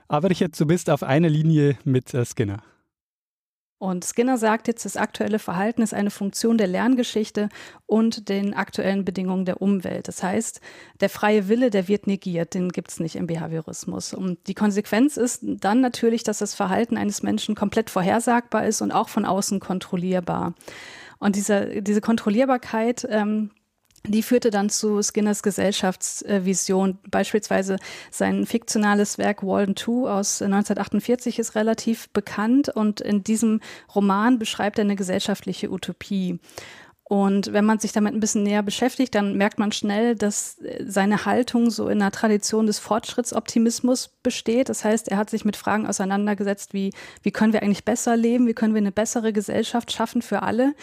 [0.08, 2.64] Aber Richard, du bist auf einer Linie mit äh, Skinner.
[3.78, 7.50] Und Skinner sagt jetzt, das aktuelle Verhalten ist eine Funktion der Lerngeschichte
[7.86, 10.08] und den aktuellen Bedingungen der Umwelt.
[10.08, 10.62] Das heißt,
[11.02, 14.14] der freie Wille, der wird negiert, den gibt es nicht im Behaviorismus.
[14.14, 18.94] Und die Konsequenz ist dann natürlich, dass das Verhalten eines Menschen komplett vorhersagbar ist und
[18.94, 20.54] auch von außen kontrollierbar.
[21.26, 23.50] Und diese, diese Kontrollierbarkeit, ähm,
[24.08, 27.00] die führte dann zu Skinners Gesellschaftsvision.
[27.10, 27.78] Beispielsweise
[28.12, 33.62] sein fiktionales Werk Walden 2 aus 1948 ist relativ bekannt und in diesem
[33.96, 36.38] Roman beschreibt er eine gesellschaftliche Utopie.
[37.08, 41.26] Und wenn man sich damit ein bisschen näher beschäftigt, dann merkt man schnell, dass seine
[41.26, 44.70] Haltung so in einer Tradition des Fortschrittsoptimismus besteht.
[44.70, 48.48] Das heißt, er hat sich mit Fragen auseinandergesetzt, wie, wie können wir eigentlich besser leben?
[48.48, 50.74] Wie können wir eine bessere Gesellschaft schaffen für alle?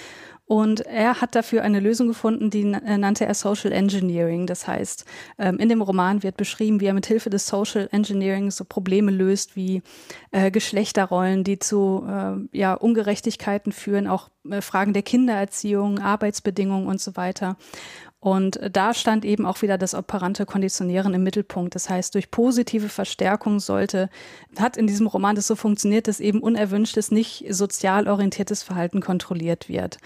[0.45, 4.47] Und er hat dafür eine Lösung gefunden, die äh, nannte er Social Engineering.
[4.47, 5.05] Das heißt,
[5.39, 9.11] ähm, in dem Roman wird beschrieben, wie er mit Hilfe des Social Engineering so Probleme
[9.11, 9.83] löst, wie
[10.31, 14.29] äh, Geschlechterrollen, die zu äh, ja, Ungerechtigkeiten führen, auch
[14.61, 17.57] Fragen der Kindererziehung, Arbeitsbedingungen und so weiter.
[18.23, 21.75] Und da stand eben auch wieder das operante Konditionieren im Mittelpunkt.
[21.75, 24.09] Das heißt, durch positive Verstärkung sollte,
[24.57, 29.69] hat in diesem Roman das so funktioniert, dass eben unerwünschtes, nicht sozial orientiertes Verhalten kontrolliert
[29.69, 29.99] wird.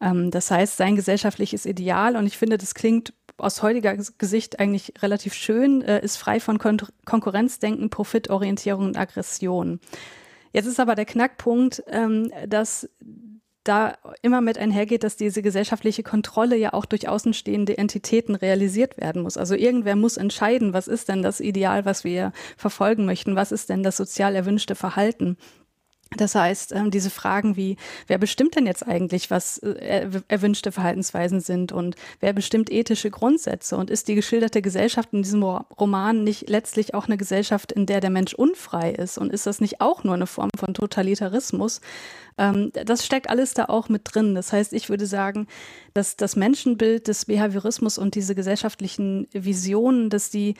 [0.00, 4.94] Ähm, das heißt, sein gesellschaftliches Ideal, und ich finde, das klingt aus heutiger Gesicht eigentlich
[5.02, 9.78] relativ schön, äh, ist frei von Kon Konkurrenzdenken, Profitorientierung und Aggression.
[10.54, 12.88] Jetzt ist aber der Knackpunkt, ähm, dass
[13.68, 19.22] da immer mit einhergeht, dass diese gesellschaftliche Kontrolle ja auch durch außenstehende Entitäten realisiert werden
[19.22, 19.36] muss.
[19.36, 23.68] Also irgendwer muss entscheiden, was ist denn das Ideal, was wir verfolgen möchten, was ist
[23.68, 25.36] denn das sozial erwünschte Verhalten.
[26.16, 31.40] Das heißt, ähm, diese Fragen wie, wer bestimmt denn jetzt eigentlich, was äh, erwünschte Verhaltensweisen
[31.40, 36.48] sind und wer bestimmt ethische Grundsätze und ist die geschilderte Gesellschaft in diesem Roman nicht
[36.48, 40.02] letztlich auch eine Gesellschaft, in der der Mensch unfrei ist und ist das nicht auch
[40.02, 41.82] nur eine Form von Totalitarismus?
[42.38, 44.34] Ähm, das steckt alles da auch mit drin.
[44.34, 45.46] Das heißt, ich würde sagen,
[45.92, 50.54] dass das Menschenbild des Behaviorismus und diese gesellschaftlichen Visionen, dass die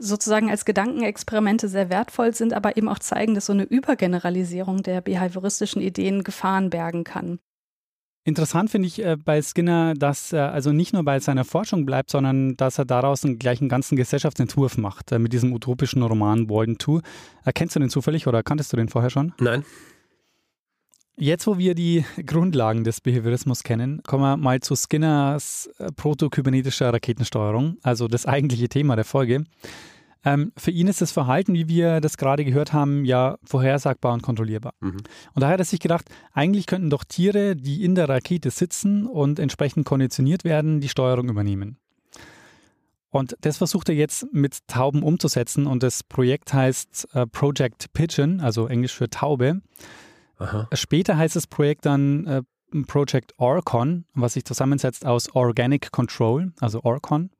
[0.00, 5.00] sozusagen als Gedankenexperimente sehr wertvoll sind, aber eben auch zeigen, dass so eine Übergeneralisierung der
[5.00, 7.38] behavioristischen Ideen Gefahren bergen kann.
[8.24, 12.10] Interessant finde ich äh, bei Skinner, dass er also nicht nur bei seiner Forschung bleibt,
[12.10, 16.78] sondern dass er daraus einen gleichen ganzen Gesellschaftsentwurf macht äh, mit diesem utopischen Roman Walden
[16.78, 17.00] 2.
[17.44, 19.32] Erkennst du den zufällig oder kanntest du den vorher schon?
[19.40, 19.64] Nein.
[21.20, 26.92] Jetzt, wo wir die Grundlagen des Behaviorismus kennen, kommen wir mal zu Skinners äh, protokybernetischer
[26.92, 29.42] Raketensteuerung, also das eigentliche Thema der Folge.
[30.24, 34.22] Ähm, für ihn ist das Verhalten, wie wir das gerade gehört haben, ja vorhersagbar und
[34.22, 34.74] kontrollierbar.
[34.78, 34.98] Mhm.
[35.34, 36.04] Und daher hat er sich gedacht,
[36.34, 41.28] eigentlich könnten doch Tiere, die in der Rakete sitzen und entsprechend konditioniert werden, die Steuerung
[41.28, 41.78] übernehmen.
[43.10, 48.40] Und das versucht er jetzt mit Tauben umzusetzen und das Projekt heißt äh, Project Pigeon,
[48.40, 49.62] also Englisch für Taube.
[50.38, 50.68] Aha.
[50.72, 52.42] Später heißt das Projekt dann äh,
[52.86, 57.30] Project Orcon, was sich zusammensetzt aus Organic Control, also Orcon.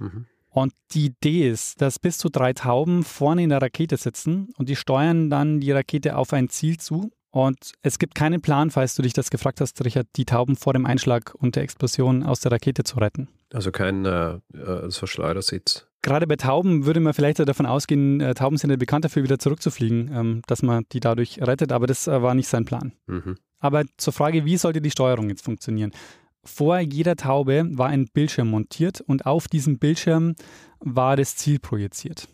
[0.00, 0.26] Mhm.
[0.50, 4.68] Und die Idee ist, dass bis zu drei Tauben vorne in der Rakete sitzen und
[4.68, 7.12] die steuern dann die Rakete auf ein Ziel zu.
[7.30, 10.72] Und es gibt keinen Plan, falls du dich das gefragt hast, Richard, die Tauben vor
[10.72, 13.28] dem Einschlag und der Explosion aus der Rakete zu retten.
[13.52, 15.85] Also kein äh, äh so Schleudersitz.
[16.06, 19.40] Gerade bei Tauben würde man vielleicht davon ausgehen, äh, Tauben sind ja bekannt dafür, wieder
[19.40, 22.92] zurückzufliegen, ähm, dass man die dadurch rettet, aber das äh, war nicht sein Plan.
[23.08, 23.34] Mhm.
[23.58, 25.90] Aber zur Frage, wie sollte die Steuerung jetzt funktionieren?
[26.44, 30.36] Vor jeder Taube war ein Bildschirm montiert und auf diesem Bildschirm
[30.78, 32.28] war das Ziel projiziert.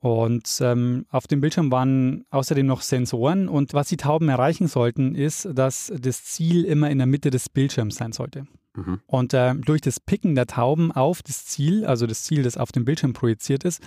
[0.00, 5.16] Und ähm, auf dem Bildschirm waren außerdem noch Sensoren und was die Tauben erreichen sollten,
[5.16, 8.46] ist, dass das Ziel immer in der Mitte des Bildschirms sein sollte.
[8.76, 9.00] Mhm.
[9.06, 12.70] Und äh, durch das Picken der Tauben auf das Ziel, also das Ziel, das auf
[12.70, 13.82] dem Bildschirm projiziert ist,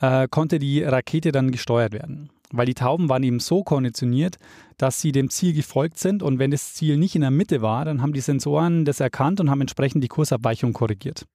[0.00, 4.36] äh, konnte die Rakete dann gesteuert werden weil die Tauben waren eben so konditioniert,
[4.76, 7.84] dass sie dem Ziel gefolgt sind und wenn das Ziel nicht in der Mitte war,
[7.84, 11.26] dann haben die Sensoren das erkannt und haben entsprechend die Kursabweichung korrigiert.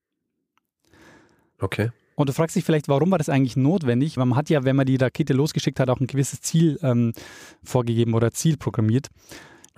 [1.60, 1.92] Okay.
[2.19, 4.17] Und du fragst dich vielleicht, warum war das eigentlich notwendig?
[4.17, 7.13] Man hat ja, wenn man die Rakete losgeschickt hat, auch ein gewisses Ziel ähm,
[7.63, 9.08] vorgegeben oder Ziel programmiert.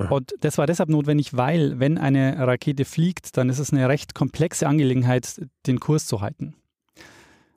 [0.10, 4.15] Und das war deshalb notwendig, weil wenn eine Rakete fliegt, dann ist es eine recht
[4.15, 6.56] komplexe Angelegenheit, den Kurs zu halten.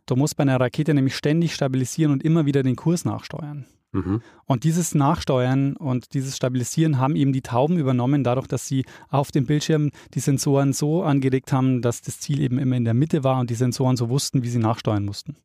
[0.04, 3.64] Du musst bei einer Rakete nämlich ständig stabilisieren und immer wieder den Kurs nachsteuern.
[3.94, 4.20] Mhm.
[4.44, 9.30] Und dieses Nachsteuern und dieses Stabilisieren haben eben die Tauben übernommen, dadurch, dass sie auf
[9.30, 13.24] dem Bildschirm die Sensoren so angeregt haben, dass das Ziel eben immer in der Mitte
[13.24, 15.36] war und die Sensoren so wussten, wie sie nachsteuern mussten.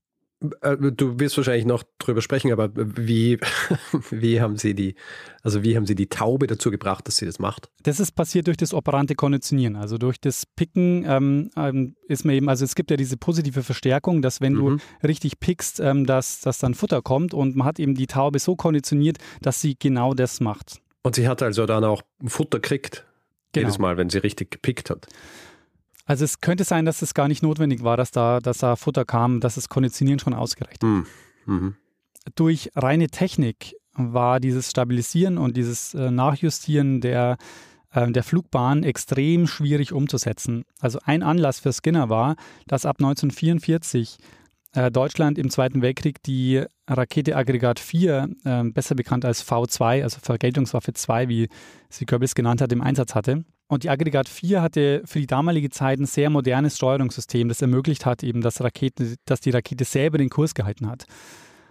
[0.62, 3.40] Äh, du wirst wahrscheinlich noch drüber sprechen, aber wie,
[4.10, 4.96] wie haben Sie die,
[5.44, 7.70] also wie haben Sie die Taube dazu gebracht, dass sie das macht?
[7.84, 9.76] Das ist passiert durch das operante Konditionieren.
[9.76, 13.64] Also durch das Picken ähm, ähm, ist man eben, also es gibt ja diese positive
[13.64, 14.80] Verstärkung, dass wenn mhm.
[15.02, 18.40] du richtig pickst, ähm, dass, dass dann Futter kommt und man hat eben die Taube
[18.40, 20.80] so konditioniert, dass sie genau das macht.
[21.04, 23.06] Und sie hat also dann auch Futter kriegt,
[23.52, 23.68] genau.
[23.68, 25.08] jedes Mal, wenn sie richtig gepickt hat.
[26.10, 29.06] Also es könnte sein, dass es gar nicht notwendig war, dass da, dass da Futter
[29.06, 30.90] kam, dass das Konditionieren schon ausgereicht hat.
[30.90, 31.06] Mhm.
[31.46, 31.76] Mhm.
[32.34, 37.38] Durch reine Technik war dieses Stabilisieren und dieses äh, Nachjustieren der,
[37.92, 40.64] äh, der Flugbahn extrem schwierig umzusetzen.
[40.80, 44.18] Also ein Anlass für Skinner war, dass ab 1944
[44.74, 50.18] äh, Deutschland im Zweiten Weltkrieg die Rakete Aggregat 4, äh, besser bekannt als V2, also
[50.20, 51.50] Vergeltungswaffe 2, wie
[51.88, 53.46] sie Goebbels genannt hat, im Einsatz hatte.
[53.70, 58.04] Und die Aggregat 4 hatte für die damalige Zeit ein sehr modernes Steuerungssystem, das ermöglicht
[58.04, 61.06] hat, eben, dass, Rakete, dass die Rakete selber den Kurs gehalten hat.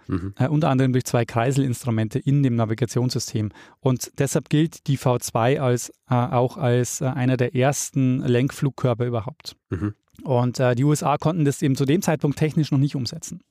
[0.07, 0.33] Mhm.
[0.39, 3.51] Äh, unter anderem durch zwei Kreiselinstrumente in dem Navigationssystem.
[3.81, 9.57] Und deshalb gilt die V2 als, äh, auch als äh, einer der ersten Lenkflugkörper überhaupt.
[9.69, 9.93] Mhm.
[10.23, 13.41] Und äh, die USA konnten das eben zu dem Zeitpunkt technisch noch nicht umsetzen.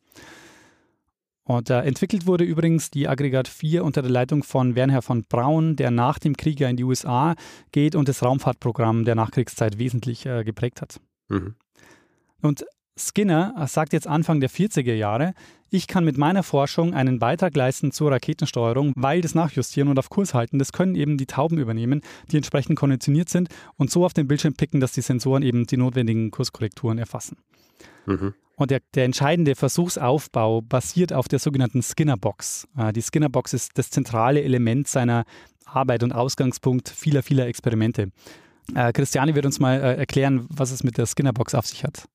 [1.49, 5.77] Und äh, entwickelt wurde übrigens die Aggregat 4 unter der Leitung von Wernher von Braun,
[5.77, 7.37] der nach dem Krieg ja in die USA
[7.73, 11.01] geht und das Raumfahrtprogramm der Nachkriegszeit wesentlich äh, geprägt hat.
[11.29, 11.55] Mhm.
[12.43, 12.67] Und
[12.99, 15.33] Skinner sagt jetzt Anfang der 40er Jahre,
[15.71, 20.11] ich kann mit meiner Forschung einen Beitrag leisten zur Raketensteuerung, weil das Nachjustieren und auf
[20.11, 24.13] Kurs halten, das können eben die Tauben übernehmen, die entsprechend konditioniert sind und so auf
[24.13, 27.39] den Bildschirm picken, dass die Sensoren eben die notwendigen Kurskorrekturen erfassen.
[28.09, 28.35] Mhm.
[28.57, 32.67] Und der, der, entscheidende Versuchsaufbau basiert auf der sogenannten Skinner-Box.
[32.77, 35.25] Äh, die Skinner-Box ist das zentrale Element seiner
[35.65, 38.11] Arbeit und Ausgangspunkt vieler, vieler Experimente.
[38.75, 42.09] Äh, Christiane wird uns mal äh, erklären, was es mit der Skinner-Box auf sich hat.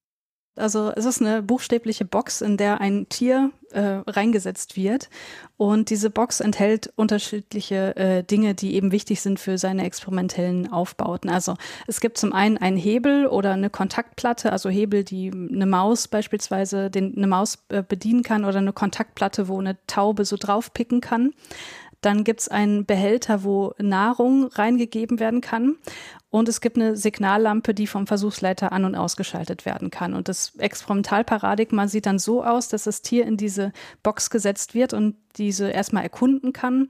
[0.55, 5.09] Also es ist eine buchstäbliche Box, in der ein Tier äh, reingesetzt wird.
[5.57, 11.29] Und diese Box enthält unterschiedliche äh, Dinge, die eben wichtig sind für seine experimentellen Aufbauten.
[11.29, 11.55] Also
[11.87, 16.91] es gibt zum einen einen Hebel oder eine Kontaktplatte, also Hebel, die eine Maus beispielsweise,
[16.91, 21.33] den, eine Maus äh, bedienen kann oder eine Kontaktplatte, wo eine Taube so draufpicken kann.
[22.03, 25.77] Dann gibt es einen Behälter, wo Nahrung reingegeben werden kann.
[26.29, 30.13] Und es gibt eine Signallampe, die vom Versuchsleiter an- und ausgeschaltet werden kann.
[30.13, 34.93] Und das Experimentalparadigma sieht dann so aus, dass das Tier in diese Box gesetzt wird
[34.93, 36.89] und diese erstmal erkunden kann.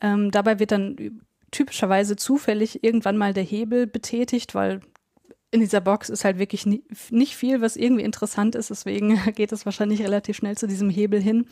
[0.00, 4.80] Ähm, dabei wird dann typischerweise zufällig irgendwann mal der Hebel betätigt, weil
[5.54, 8.70] in dieser Box ist halt wirklich nie, nicht viel, was irgendwie interessant ist.
[8.70, 11.46] Deswegen geht es wahrscheinlich relativ schnell zu diesem Hebel hin.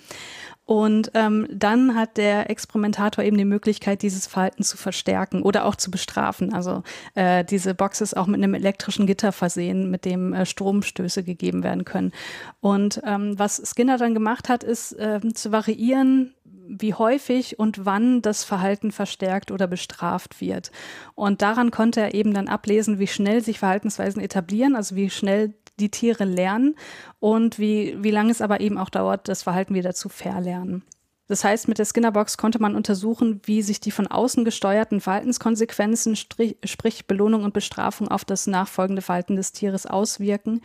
[0.64, 5.74] Und ähm, dann hat der Experimentator eben die Möglichkeit, dieses Verhalten zu verstärken oder auch
[5.74, 6.54] zu bestrafen.
[6.54, 6.82] Also
[7.14, 11.64] äh, diese Box ist auch mit einem elektrischen Gitter versehen, mit dem äh, Stromstöße gegeben
[11.64, 12.12] werden können.
[12.60, 16.34] Und ähm, was Skinner dann gemacht hat, ist äh, zu variieren,
[16.68, 20.70] wie häufig und wann das Verhalten verstärkt oder bestraft wird.
[21.14, 25.54] Und daran konnte er eben dann ablesen, wie schnell sich Verhaltensweisen etablieren, also wie schnell
[25.82, 26.76] die Tiere lernen
[27.20, 30.82] und wie, wie lange es aber eben auch dauert, das Verhalten wieder zu verlernen.
[31.28, 36.16] Das heißt, mit der Skinnerbox konnte man untersuchen, wie sich die von außen gesteuerten Verhaltenskonsequenzen,
[36.16, 40.60] sprich Belohnung und Bestrafung, auf das nachfolgende Verhalten des Tieres auswirken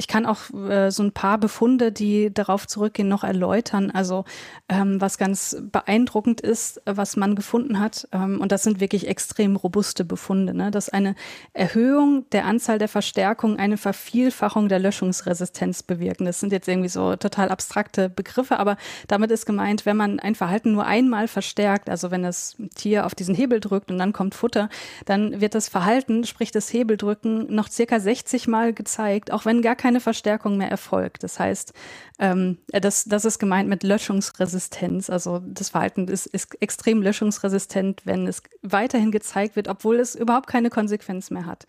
[0.00, 3.90] ich kann auch äh, so ein paar Befunde, die darauf zurückgehen, noch erläutern.
[3.90, 4.24] Also
[4.70, 9.56] ähm, was ganz beeindruckend ist, was man gefunden hat, ähm, und das sind wirklich extrem
[9.56, 10.70] robuste Befunde, ne?
[10.70, 11.16] dass eine
[11.52, 16.24] Erhöhung der Anzahl der Verstärkungen eine Vervielfachung der Löschungsresistenz bewirken.
[16.24, 20.34] Das sind jetzt irgendwie so total abstrakte Begriffe, aber damit ist gemeint, wenn man ein
[20.34, 24.34] Verhalten nur einmal verstärkt, also wenn das Tier auf diesen Hebel drückt und dann kommt
[24.34, 24.70] Futter,
[25.04, 29.76] dann wird das Verhalten, sprich das Hebeldrücken, noch circa 60 Mal gezeigt, auch wenn gar
[29.76, 31.24] kein keine Verstärkung mehr erfolgt.
[31.24, 31.72] Das heißt,
[32.20, 35.10] ähm, das, das ist gemeint mit Löschungsresistenz.
[35.10, 40.46] Also das Verhalten ist, ist extrem löschungsresistent, wenn es weiterhin gezeigt wird, obwohl es überhaupt
[40.46, 41.66] keine Konsequenz mehr hat.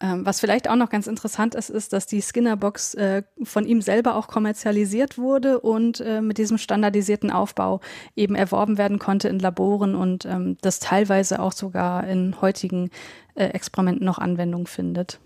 [0.00, 3.82] Ähm, was vielleicht auch noch ganz interessant ist, ist, dass die Skinner-Box äh, von ihm
[3.82, 7.80] selber auch kommerzialisiert wurde und äh, mit diesem standardisierten Aufbau
[8.16, 12.88] eben erworben werden konnte in Laboren und ähm, das teilweise auch sogar in heutigen
[13.34, 15.20] äh, Experimenten noch Anwendung findet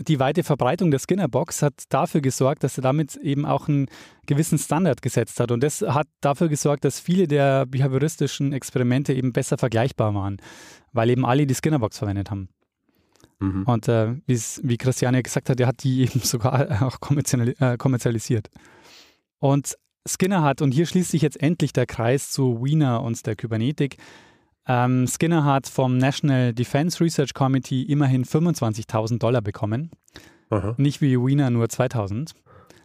[0.00, 3.86] die weite Verbreitung der Skinner-Box hat dafür gesorgt, dass er damit eben auch einen
[4.26, 5.50] gewissen Standard gesetzt hat.
[5.50, 10.38] Und das hat dafür gesorgt, dass viele der behavioristischen Experimente eben besser vergleichbar waren,
[10.92, 12.48] weil eben alle die Skinner-Box verwendet haben.
[13.40, 13.64] Mhm.
[13.64, 18.48] Und äh, wie Christiane gesagt hat, er hat die eben sogar auch kommerzialisiert.
[19.38, 19.76] Und
[20.08, 23.96] Skinner hat, und hier schließt sich jetzt endlich der Kreis zu Wiener und der Kybernetik,
[24.66, 29.90] ähm, Skinner hat vom National Defense Research Committee immerhin 25.000 Dollar bekommen.
[30.50, 30.74] Aha.
[30.76, 32.34] Nicht wie Wiener nur 2.000.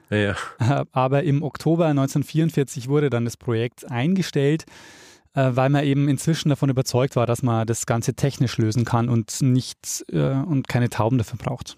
[0.10, 0.36] Ja.
[0.92, 4.66] Aber im Oktober 1944 wurde dann das Projekt eingestellt,
[5.34, 9.10] äh, weil man eben inzwischen davon überzeugt war, dass man das Ganze technisch lösen kann
[9.10, 11.78] und nicht äh, und keine Tauben dafür braucht.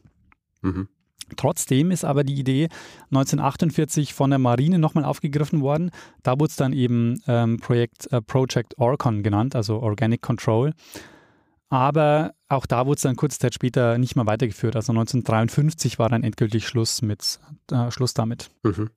[0.62, 0.90] Mhm.
[1.36, 2.70] Trotzdem ist aber die Idee
[3.12, 5.92] 1948 von der Marine nochmal aufgegriffen worden.
[6.24, 10.74] Da wurde es dann eben ähm, Projekt, äh, Project Orcon genannt, also Organic Control.
[11.70, 14.78] Aber auch da wurde es dann kurze Zeit später nicht mehr weitergeführt.
[14.78, 17.40] Also 1953 war dann endgültig Schluss mit
[17.72, 18.50] äh, Schluss damit.
[18.64, 18.90] Mhm.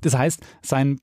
[0.00, 0.98] Das heißt, sein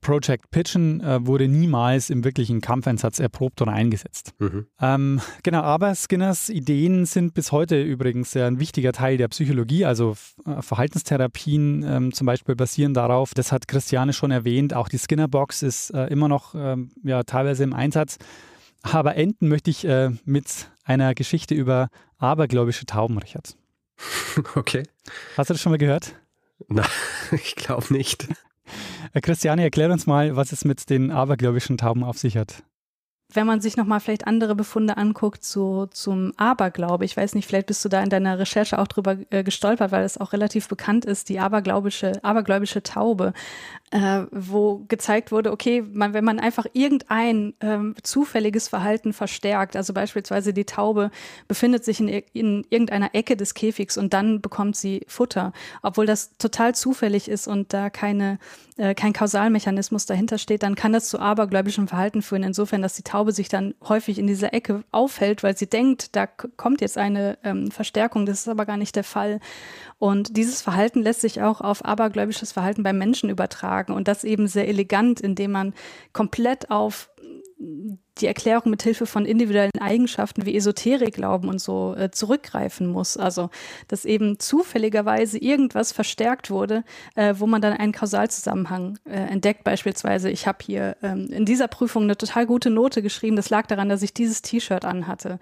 [0.00, 4.32] Project Pigeon äh, wurde niemals im wirklichen Kampfeinsatz erprobt oder eingesetzt.
[4.38, 4.66] Mhm.
[4.80, 9.84] Ähm, genau, aber Skinners Ideen sind bis heute übrigens ein wichtiger Teil der Psychologie.
[9.84, 13.34] Also äh, Verhaltenstherapien ähm, zum Beispiel basieren darauf.
[13.34, 14.74] Das hat Christiane schon erwähnt.
[14.74, 18.18] Auch die Skinner Box ist äh, immer noch ähm, ja, teilweise im Einsatz.
[18.82, 21.88] Aber enden möchte ich äh, mit einer Geschichte über
[22.18, 23.56] abergläubische Tauben, Richard.
[24.54, 24.84] Okay.
[25.36, 26.14] Hast du das schon mal gehört?
[26.68, 26.86] Nein,
[27.32, 28.28] ich glaube nicht.
[29.12, 32.62] Äh, Christiane, erklär uns mal, was es mit den abergläubischen Tauben auf sich hat
[33.30, 37.66] wenn man sich nochmal vielleicht andere Befunde anguckt so zum Aberglaube, ich weiß nicht, vielleicht
[37.66, 41.04] bist du da in deiner Recherche auch drüber äh, gestolpert, weil es auch relativ bekannt
[41.04, 43.34] ist, die abergläubische, abergläubische Taube,
[43.90, 49.92] äh, wo gezeigt wurde, okay, man, wenn man einfach irgendein ähm, zufälliges Verhalten verstärkt, also
[49.92, 51.10] beispielsweise die Taube
[51.48, 56.38] befindet sich in, in irgendeiner Ecke des Käfigs und dann bekommt sie Futter, obwohl das
[56.38, 58.38] total zufällig ist und da keine,
[58.78, 63.02] äh, kein Kausalmechanismus dahinter steht, dann kann das zu abergläubischem Verhalten führen, insofern, dass die
[63.02, 67.38] Taube sich dann häufig in dieser Ecke aufhält, weil sie denkt, da kommt jetzt eine
[67.42, 68.24] ähm, Verstärkung.
[68.24, 69.40] Das ist aber gar nicht der Fall.
[69.98, 74.46] Und dieses Verhalten lässt sich auch auf abergläubisches Verhalten beim Menschen übertragen und das eben
[74.46, 75.74] sehr elegant, indem man
[76.12, 77.10] komplett auf
[77.58, 83.16] die Erklärung mit Hilfe von individuellen Eigenschaften wie Esoterikglauben und so äh, zurückgreifen muss.
[83.16, 83.50] Also,
[83.88, 86.84] dass eben zufälligerweise irgendwas verstärkt wurde,
[87.16, 89.64] äh, wo man dann einen Kausalzusammenhang äh, entdeckt.
[89.64, 93.36] Beispielsweise, ich habe hier ähm, in dieser Prüfung eine total gute Note geschrieben.
[93.36, 95.40] Das lag daran, dass ich dieses T-Shirt anhatte.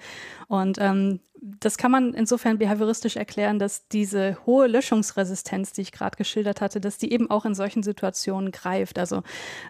[0.49, 6.17] Und ähm, das kann man insofern behavioristisch erklären, dass diese hohe Löschungsresistenz, die ich gerade
[6.17, 8.99] geschildert hatte, dass die eben auch in solchen Situationen greift.
[8.99, 9.23] Also,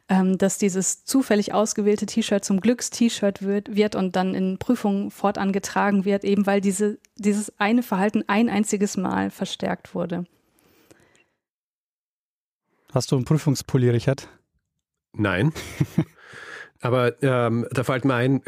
[0.08, 5.52] ähm, dass dieses zufällig ausgewählte T-Shirt zum Glücks-T-Shirt wird, wird und dann in Prüfungen fortan
[5.52, 10.24] getragen wird, eben weil diese, dieses eine Verhalten ein einziges Mal verstärkt wurde.
[12.92, 14.28] Hast du einen Prüfungspulli, Richard?
[15.12, 15.52] Nein.
[16.80, 18.42] Aber ähm, da fällt mir ein,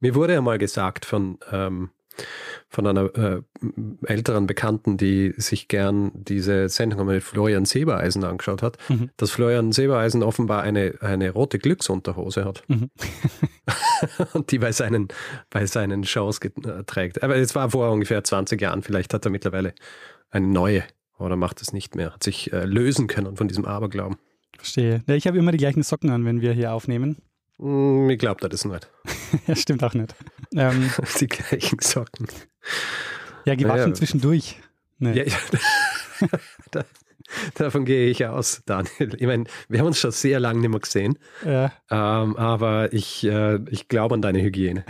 [0.00, 1.90] mir wurde ja mal gesagt von ähm,
[2.72, 3.42] von einer äh,
[4.06, 9.10] älteren Bekannten, die sich gern diese Sendung mit Florian Sebereisen angeschaut hat, mhm.
[9.18, 12.64] dass Florian Sebereisen offenbar eine, eine rote Glücksunterhose hat.
[12.68, 12.90] Mhm.
[14.32, 15.08] und die bei seinen,
[15.50, 17.22] bei seinen Shows äh, trägt.
[17.22, 19.74] Aber es war vor ungefähr 20 Jahren, vielleicht hat er mittlerweile
[20.30, 20.82] eine neue
[21.18, 24.16] oder macht es nicht mehr, hat sich äh, lösen können von diesem Aberglauben.
[24.56, 25.02] Verstehe.
[25.06, 27.18] Ja, ich habe immer die gleichen Socken an, wenn wir hier aufnehmen.
[27.62, 28.90] Mm, ich glaube das nicht.
[29.46, 30.14] ja, stimmt auch nicht.
[30.54, 32.26] Ähm, die gleichen Socken.
[33.44, 34.58] Ja, gewaschen ja, zwischendurch.
[34.98, 35.18] Nee.
[35.18, 36.28] Ja, ja.
[36.72, 36.84] da,
[37.54, 39.14] davon gehe ich aus, Daniel.
[39.16, 41.18] Ich meine, wir haben uns schon sehr lange nicht mehr gesehen.
[41.44, 41.72] Ja.
[41.88, 44.84] Ähm, aber ich, äh, ich glaube an deine Hygiene.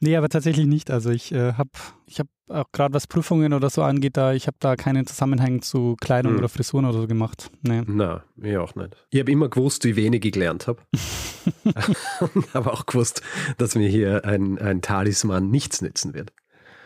[0.00, 0.90] Nee, aber tatsächlich nicht.
[0.90, 1.70] Also ich äh, habe
[2.06, 5.62] ich hab auch gerade was Prüfungen oder so angeht, da ich habe da keinen Zusammenhang
[5.62, 6.38] zu Kleidung hm.
[6.38, 7.50] oder Frisuren oder so gemacht.
[7.62, 7.82] Nee.
[7.86, 8.96] Na, ich auch nicht.
[9.10, 10.82] Ich habe immer gewusst, wie wenig ich gelernt habe.
[12.54, 13.22] habe auch gewusst,
[13.58, 16.32] dass mir hier ein, ein Talisman nichts nützen wird.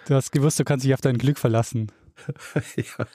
[0.06, 1.90] Du hast gewusst, du kannst dich auf dein Glück verlassen.
[2.76, 3.06] ja.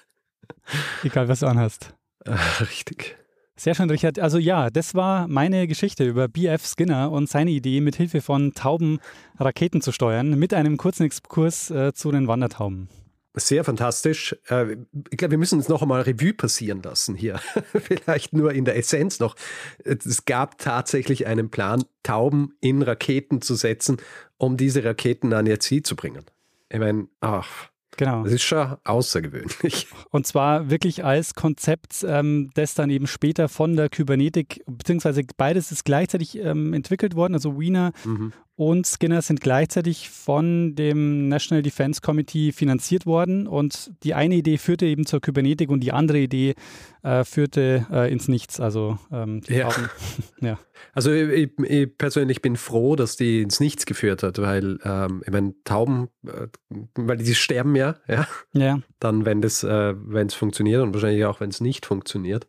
[1.04, 1.94] Egal, was du anhast.
[2.26, 3.19] Ach, richtig.
[3.60, 4.20] Sehr schön, Richard.
[4.20, 6.66] Also ja, das war meine Geschichte über B.F.
[6.66, 9.00] Skinner und seine Idee, mit Hilfe von Tauben
[9.38, 12.88] Raketen zu steuern, mit einem kurzen Exkurs äh, zu den Wandertauben.
[13.34, 14.34] Sehr fantastisch.
[14.48, 14.78] Äh,
[15.10, 17.42] ich glaube, wir müssen uns noch einmal Revue passieren lassen hier.
[17.74, 19.36] Vielleicht nur in der Essenz noch.
[19.84, 23.98] Es gab tatsächlich einen Plan, Tauben in Raketen zu setzen,
[24.38, 26.24] um diese Raketen an ihr Ziel zu bringen.
[26.70, 27.70] Ich meine, ach,
[28.00, 28.24] Genau.
[28.24, 29.88] Das ist schon außergewöhnlich.
[30.10, 35.74] Und zwar wirklich als Konzept, ähm, das dann eben später von der Kybernetik, beziehungsweise beides
[35.74, 37.34] ist gleichzeitig ähm, entwickelt worden.
[37.34, 43.48] Also Wiener mhm und Skinner sind gleichzeitig von dem National Defense Committee finanziert worden.
[43.48, 46.56] Und die eine Idee führte eben zur Kybernetik und die andere Idee
[47.02, 48.60] äh, führte äh, ins Nichts.
[48.60, 49.70] Also, ähm, ja.
[50.42, 50.60] ja.
[50.94, 55.32] also ich, ich, persönlich bin froh, dass die ins Nichts geführt hat, weil ähm, ich
[55.32, 56.48] meine, Tauben, äh,
[56.96, 58.28] weil die sterben ja, ja.
[58.52, 58.82] ja.
[59.00, 62.46] Dann, wenn das, äh, wenn es funktioniert und wahrscheinlich auch, wenn es nicht funktioniert.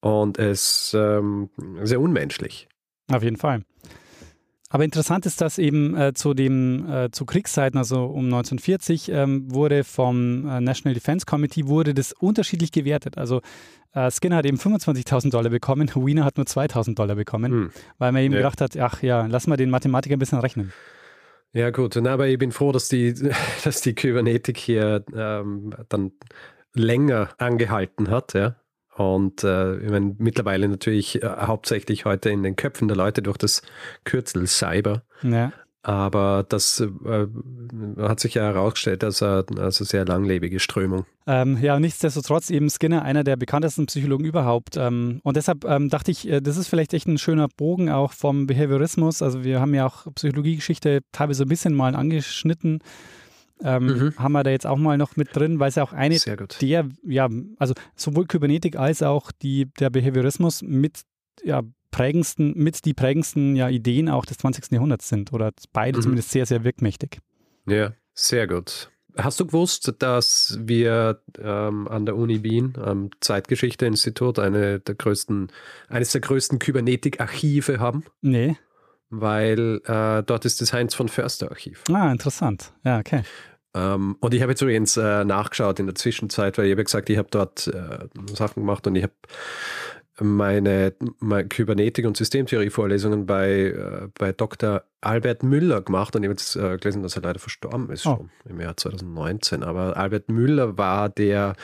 [0.00, 1.50] und es ähm,
[1.82, 2.66] sehr unmenschlich.
[3.12, 3.60] Auf jeden Fall.
[4.74, 9.54] Aber interessant ist, dass eben äh, zu dem äh, zu Kriegszeiten, also um 1940, ähm,
[9.54, 13.16] wurde vom äh, National Defense Committee wurde das unterschiedlich gewertet.
[13.16, 13.40] Also
[13.92, 17.70] äh, Skinner hat eben 25.000 Dollar bekommen, Wiener hat nur 2.000 Dollar bekommen, hm.
[17.98, 18.40] weil man eben ja.
[18.40, 20.72] gedacht hat, ach ja, lass mal den Mathematiker ein bisschen rechnen.
[21.52, 23.14] Ja gut, aber ich bin froh, dass die,
[23.62, 26.10] dass die Kybernetik hier ähm, dann
[26.72, 28.56] länger angehalten hat, ja.
[28.96, 33.36] Und äh, ich meine, mittlerweile natürlich äh, hauptsächlich heute in den Köpfen der Leute durch
[33.36, 33.62] das
[34.04, 35.02] Kürzel Cyber.
[35.22, 35.52] Ja.
[35.82, 37.26] Aber das äh,
[37.98, 41.04] hat sich ja herausgestellt als eine also sehr langlebige Strömung.
[41.26, 44.78] Ähm, ja, nichtsdestotrotz eben Skinner, einer der bekanntesten Psychologen überhaupt.
[44.78, 48.12] Ähm, und deshalb ähm, dachte ich, äh, das ist vielleicht echt ein schöner Bogen auch
[48.12, 49.20] vom Behaviorismus.
[49.20, 52.78] Also wir haben ja auch Psychologiegeschichte teilweise ein bisschen mal angeschnitten
[53.62, 54.18] ähm, mhm.
[54.18, 56.18] haben wir da jetzt auch mal noch mit drin, weil es ja auch eine
[56.60, 57.28] der, ja,
[57.58, 61.02] also sowohl Kybernetik als auch die, der Behaviorismus mit
[61.42, 64.72] ja, prägendsten, mit die prägendsten ja, Ideen auch des 20.
[64.72, 66.02] Jahrhunderts sind oder beide mhm.
[66.02, 67.18] zumindest sehr, sehr wirkmächtig.
[67.66, 68.90] Ja, sehr gut.
[69.16, 75.52] Hast du gewusst, dass wir ähm, an der Uni Wien am Zeitgeschichte-Institut eine der größten,
[75.88, 78.04] eines der größten Kybernetik-Archive haben?
[78.22, 78.56] Nee
[79.10, 81.82] weil äh, dort ist das Heinz von Förster Archiv.
[81.90, 82.72] Ah, interessant.
[82.84, 83.22] Ja, okay.
[83.74, 87.10] Ähm, und ich habe jetzt übrigens äh, nachgeschaut in der Zwischenzeit, weil ich habe gesagt,
[87.10, 89.14] ich habe dort äh, Sachen gemacht und ich habe
[90.20, 94.84] meine, meine Kybernetik- und Systemtheorie-Vorlesungen bei, äh, bei Dr.
[95.00, 98.16] Albert Müller gemacht und ich habe jetzt äh, gelesen, dass er leider verstorben ist oh.
[98.16, 99.64] schon im Jahr 2019.
[99.64, 101.56] Aber Albert Müller war der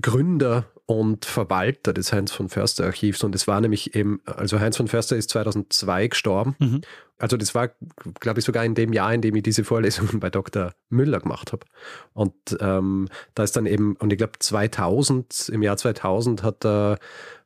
[0.00, 3.22] Gründer und Verwalter des Heinz von Förster Archivs.
[3.22, 6.56] Und es war nämlich eben, also Heinz von Förster ist 2002 gestorben.
[6.58, 6.80] Mhm.
[7.18, 7.72] Also das war,
[8.20, 10.72] glaube ich, sogar in dem Jahr, in dem ich diese Vorlesungen bei Dr.
[10.88, 11.66] Müller gemacht habe.
[12.14, 16.96] Und ähm, da ist dann eben, und ich glaube 2000, im Jahr 2000 hat äh,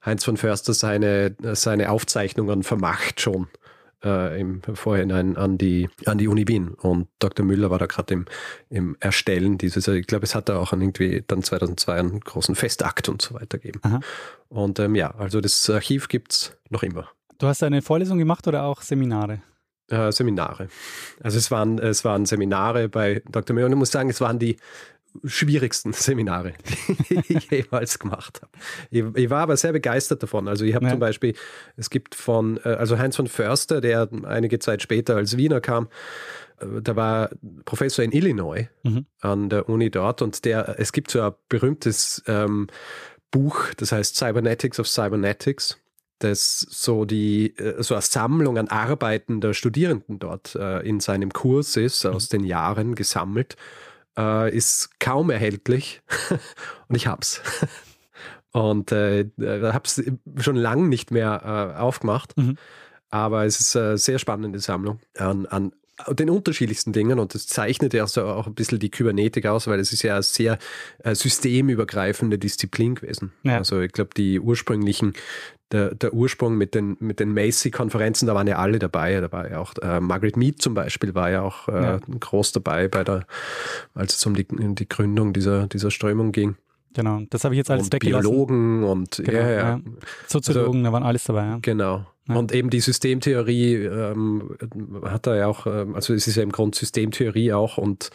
[0.06, 3.48] Heinz von Förster seine, seine Aufzeichnungen vermacht schon
[4.04, 6.74] äh, im Vorhinein an die, an die Uni Wien.
[6.74, 7.44] Und Dr.
[7.44, 8.26] Müller war da gerade im,
[8.68, 13.08] im Erstellen dieses, ich glaube, es hat da auch irgendwie dann 2002 einen großen Festakt
[13.08, 13.80] und so weiter gegeben.
[13.82, 14.00] Aha.
[14.48, 17.08] Und ähm, ja, also das Archiv gibt es noch immer.
[17.38, 19.42] Du hast eine Vorlesung gemacht oder auch Seminare?
[19.88, 20.68] Äh, Seminare.
[21.22, 23.54] Also es waren, es waren Seminare bei Dr.
[23.54, 24.56] Müller und ich muss sagen, es waren die
[25.24, 26.54] schwierigsten Seminare,
[27.08, 28.52] die ich jemals gemacht habe.
[28.90, 30.48] Ich, ich, war aber sehr begeistert davon.
[30.48, 30.90] Also ich habe ja.
[30.92, 31.34] zum Beispiel,
[31.76, 35.88] es gibt von, äh, also Heinz von Förster, der einige Zeit später als Wiener kam,
[36.60, 37.30] äh, da war
[37.64, 39.06] Professor in Illinois mhm.
[39.20, 42.68] an der Uni dort und der, es gibt so ein berühmtes ähm,
[43.30, 45.78] Buch, das heißt Cybernetics of Cybernetics
[46.22, 51.32] das so die äh, so eine Sammlung an Arbeiten der Studierenden dort äh, in seinem
[51.32, 52.38] Kurs ist, aus mhm.
[52.38, 53.56] den Jahren gesammelt
[54.18, 56.02] äh, ist kaum erhältlich
[56.88, 57.40] und ich hab's.
[58.52, 60.02] und äh, äh hab's
[60.38, 62.36] schon lange nicht mehr äh, aufgemacht.
[62.36, 62.56] Mhm.
[63.10, 65.72] Aber es ist eine sehr spannende Sammlung an, an
[66.08, 69.92] den unterschiedlichsten Dingen und das zeichnet ja auch ein bisschen die Kybernetik aus, weil es
[69.92, 70.58] ist ja eine sehr
[71.04, 73.32] äh, systemübergreifende Disziplin gewesen.
[73.42, 73.58] Ja.
[73.58, 75.12] Also ich glaube, die ursprünglichen,
[75.72, 79.20] der, der Ursprung mit den, mit den Macy-Konferenzen, da waren ja alle dabei.
[79.20, 82.00] Da war ja auch äh, Margaret Mead zum Beispiel, war ja auch äh, ja.
[82.20, 83.26] groß dabei, bei der,
[83.94, 86.56] als es um die, die Gründung dieser, dieser Strömung ging.
[86.94, 89.80] Genau, das habe ich jetzt als und Biologen und genau, ja, ja.
[90.26, 91.44] Soziologen, also, da waren alles dabei.
[91.44, 91.58] Ja.
[91.62, 92.06] Genau.
[92.28, 92.36] Ja.
[92.36, 94.56] Und eben die Systemtheorie ähm,
[95.04, 98.10] hat er ja auch, ähm, also es ist ja im Grunde Systemtheorie auch und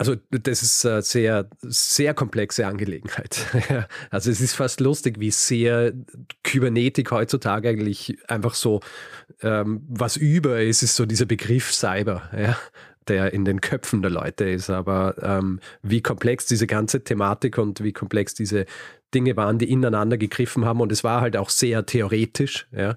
[0.00, 3.44] also das ist eine sehr, sehr komplexe Angelegenheit.
[4.10, 5.92] also es ist fast lustig, wie sehr
[6.42, 8.80] Kybernetik heutzutage eigentlich einfach so
[9.42, 12.30] ähm, was über ist, ist so dieser Begriff Cyber.
[12.34, 12.56] Ja?
[13.08, 14.70] der in den Köpfen der Leute ist.
[14.70, 18.64] Aber ähm, wie komplex diese ganze Thematik und wie komplex diese
[19.12, 20.80] Dinge waren, die ineinander gegriffen haben.
[20.80, 22.68] Und es war halt auch sehr theoretisch.
[22.72, 22.96] Ja.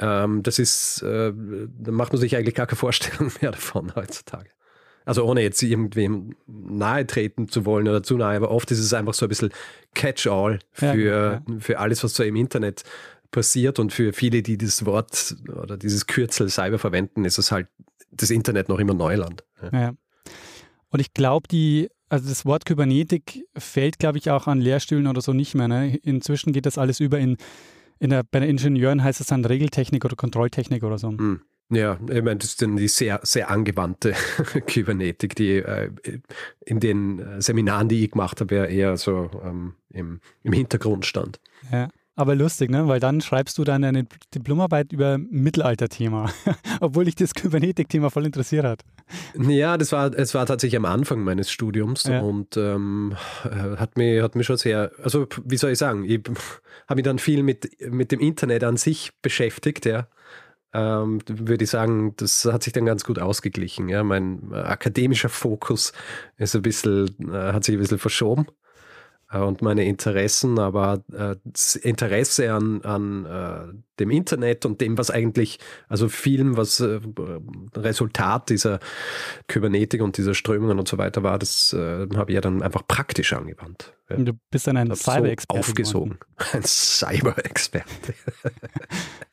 [0.00, 4.48] Ähm, das ist, äh, da macht man sich eigentlich gar keine Vorstellung mehr davon heutzutage.
[5.06, 8.92] Also ohne jetzt irgendwem nahe treten zu wollen oder zu nahe, aber oft ist es
[8.92, 9.50] einfach so ein bisschen
[9.94, 11.42] Catch-all für, ja, ja.
[11.60, 12.82] für alles, was so im Internet
[13.30, 17.68] passiert und für viele, die das Wort oder dieses Kürzel Cyber verwenden, ist es halt
[18.10, 19.44] das Internet noch immer Neuland.
[19.62, 19.80] Ja.
[19.80, 19.92] ja.
[20.90, 25.20] Und ich glaube, die, also das Wort Kybernetik fällt, glaube ich, auch an Lehrstühlen oder
[25.20, 25.68] so nicht mehr.
[25.68, 25.96] Ne?
[26.02, 27.36] Inzwischen geht das alles über in,
[27.98, 31.10] in der, bei den Ingenieuren heißt es dann Regeltechnik oder Kontrolltechnik oder so.
[31.10, 31.42] Hm.
[31.68, 34.12] Ja, ich meine, das ist dann die sehr, sehr angewandte
[34.66, 35.90] Kybernetik, die äh,
[36.64, 41.40] in den Seminaren, die ich gemacht habe, eher so ähm, im, im Hintergrund stand.
[41.72, 41.88] Ja.
[42.14, 42.86] aber lustig, ne?
[42.86, 46.30] Weil dann schreibst du dann eine Diplomarbeit über Mittelalterthema,
[46.80, 48.84] obwohl dich das Kybernetik-Thema voll interessiert hat.
[49.36, 52.20] Ja, das war, es war tatsächlich am Anfang meines Studiums ja.
[52.20, 56.20] und ähm, hat, mich, hat mich schon sehr, also wie soll ich sagen, ich
[56.86, 60.06] habe mich dann viel mit, mit dem Internet an sich beschäftigt, ja
[60.76, 63.88] ähm, würde ich sagen, das hat sich dann ganz gut ausgeglichen.
[63.88, 64.04] Ja.
[64.04, 65.94] Mein äh, akademischer Fokus
[66.36, 68.46] ist ein bisschen, äh, hat sich ein bisschen verschoben
[69.32, 75.10] äh, und meine Interessen, aber äh, das Interesse an, an dem Internet und dem, was
[75.10, 75.58] eigentlich,
[75.88, 76.84] also Film, was
[77.74, 78.78] Resultat dieser
[79.48, 83.32] Kybernetik und dieser Strömungen und so weiter war, das habe ich ja dann einfach praktisch
[83.32, 83.94] angewandt.
[84.10, 84.16] Ja.
[84.16, 85.62] Du bist dann ein Cyber-Experte.
[85.62, 86.18] So aufgesogen.
[86.52, 88.14] Ein Cyber-Experte.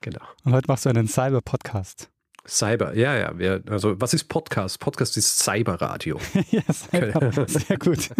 [0.00, 0.24] genau.
[0.44, 2.10] Und heute machst du einen Cyber-Podcast.
[2.46, 3.38] Cyber, ja, ja.
[3.38, 4.80] Wir, also, was ist Podcast?
[4.80, 6.18] Podcast ist Cyberradio.
[6.50, 8.10] ja, Cyber, sehr gut.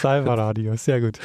[0.00, 1.18] Cyberradio, sehr gut.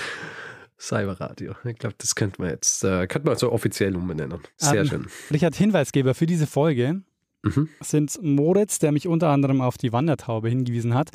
[0.77, 1.55] Cyberradio.
[1.63, 4.39] Ich glaube, das könnte man jetzt, äh, könnte man so offiziell umbenennen.
[4.57, 5.07] Sehr um, ähm, schön.
[5.31, 7.01] Richard, Hinweisgeber für diese Folge
[7.41, 7.69] mhm.
[7.79, 11.09] sind Moritz, der mich unter anderem auf die Wandertaube hingewiesen hat.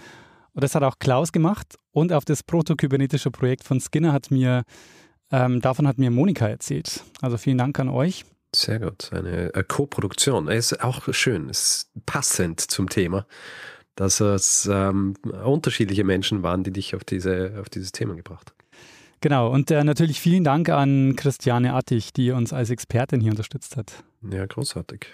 [0.53, 1.76] Und das hat auch Klaus gemacht.
[1.93, 4.64] Und auf das protokybernetische Projekt von Skinner hat mir
[5.30, 7.04] ähm, davon hat mir Monika erzählt.
[7.20, 8.24] Also vielen Dank an euch.
[8.54, 9.10] Sehr gut.
[9.12, 10.48] Eine, eine Co-Produktion.
[10.48, 13.26] Ist auch schön, ist passend zum Thema,
[13.94, 15.14] dass es ähm,
[15.44, 18.58] unterschiedliche Menschen waren, die dich auf, diese, auf dieses Thema gebracht haben.
[19.20, 23.76] Genau, und äh, natürlich vielen Dank an Christiane Attig, die uns als Expertin hier unterstützt
[23.76, 24.04] hat.
[24.30, 25.06] Ja, großartig.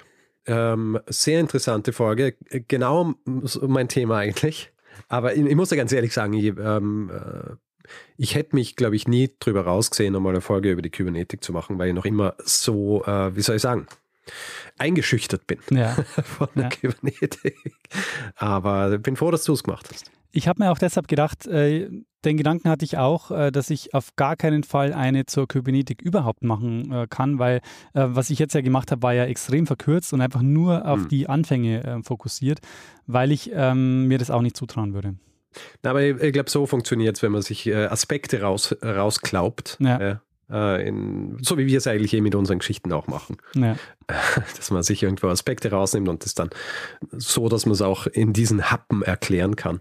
[0.46, 2.36] Ähm, sehr interessante Folge.
[2.68, 3.14] Genau
[3.66, 4.70] mein Thema eigentlich.
[5.08, 7.56] Aber ich, ich muss ja ganz ehrlich sagen, ich, ähm, äh,
[8.16, 11.52] ich hätte mich, glaube ich, nie drüber rausgesehen, einmal eine Folge über die Kybernetik zu
[11.52, 13.86] machen, weil ich noch immer so, äh, wie soll ich sagen,
[14.78, 15.94] eingeschüchtert bin ja.
[16.22, 16.68] von der ja.
[16.70, 17.56] Kybernetik.
[18.36, 20.10] Aber bin froh, dass du es gemacht hast.
[20.36, 21.88] Ich habe mir auch deshalb gedacht, äh,
[22.24, 26.02] den Gedanken hatte ich auch, äh, dass ich auf gar keinen Fall eine zur Kybernetik
[26.02, 27.58] überhaupt machen äh, kann, weil
[27.92, 31.02] äh, was ich jetzt ja gemacht habe, war ja extrem verkürzt und einfach nur auf
[31.02, 31.08] hm.
[31.08, 32.58] die Anfänge äh, fokussiert,
[33.06, 35.14] weil ich ähm, mir das auch nicht zutrauen würde.
[35.82, 39.76] Na, aber ich, ich glaube, so funktioniert es, wenn man sich äh, Aspekte raus, rausklaubt.
[39.80, 40.20] Ja.
[40.50, 43.38] Äh, in, so wie wir es eigentlich eh mit unseren Geschichten auch machen.
[43.54, 43.76] Ja.
[44.56, 46.50] Dass man sich irgendwo Aspekte rausnimmt und das dann
[47.12, 49.80] so, dass man es auch in diesen Happen erklären kann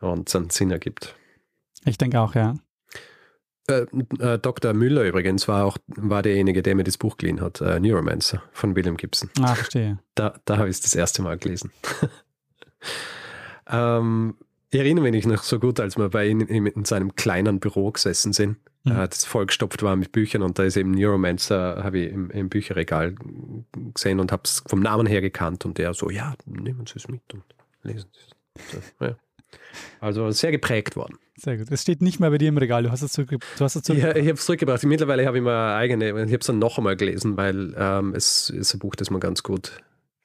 [0.00, 1.14] und dann Sinn ergibt.
[1.84, 2.54] Ich denke auch, ja.
[3.66, 3.86] Äh,
[4.18, 4.74] äh, Dr.
[4.74, 8.76] Müller übrigens war auch war derjenige, der mir das Buch geliehen hat, äh, Neuromancer von
[8.76, 9.30] William Gibson.
[9.40, 9.98] Ah, verstehe.
[10.14, 11.70] Da, da habe ich es das erste Mal gelesen.
[13.70, 14.36] ähm,
[14.74, 18.32] ich erinnere mich noch so gut, als wir bei ihm in seinem kleinen Büro gesessen
[18.32, 18.94] sind, mhm.
[18.94, 23.14] das vollgestopft war mit Büchern und da ist eben Neuromancer, habe ich im, im, Bücherregal
[23.94, 27.08] gesehen und habe es vom Namen her gekannt und der so, ja, nehmen Sie es
[27.08, 27.44] mit und
[27.82, 28.72] lesen Sie es.
[28.98, 29.16] So, ja.
[30.00, 31.18] Also sehr geprägt worden.
[31.36, 31.68] Sehr gut.
[31.70, 32.82] Es steht nicht mehr bei dir im Regal.
[32.82, 34.16] Du hast es, zurück, du hast es zurückgebracht.
[34.16, 34.82] Ja, ich habe es zurückgebracht.
[34.84, 36.08] Mittlerweile habe ich mal eigene.
[36.08, 39.20] Ich habe es dann noch einmal gelesen, weil ähm, es ist ein Buch, das man
[39.20, 39.78] ganz gut,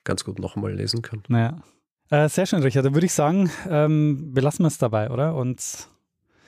[0.03, 1.23] ganz gut noch einmal lesen kann.
[1.27, 1.61] Naja.
[2.09, 2.85] Äh, sehr schön, Richard.
[2.85, 5.35] Dann würde ich sagen, ähm, belassen wir es dabei, oder?
[5.35, 5.87] Und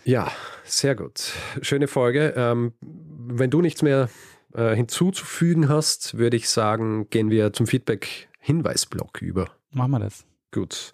[0.03, 0.31] ja,
[0.63, 1.33] sehr gut.
[1.61, 2.33] Schöne Folge.
[2.35, 4.09] Ähm, wenn du nichts mehr
[4.53, 9.49] äh, hinzuzufügen hast, würde ich sagen, gehen wir zum Feedback-Hinweisblock über.
[9.71, 10.25] Machen wir das.
[10.51, 10.93] Gut.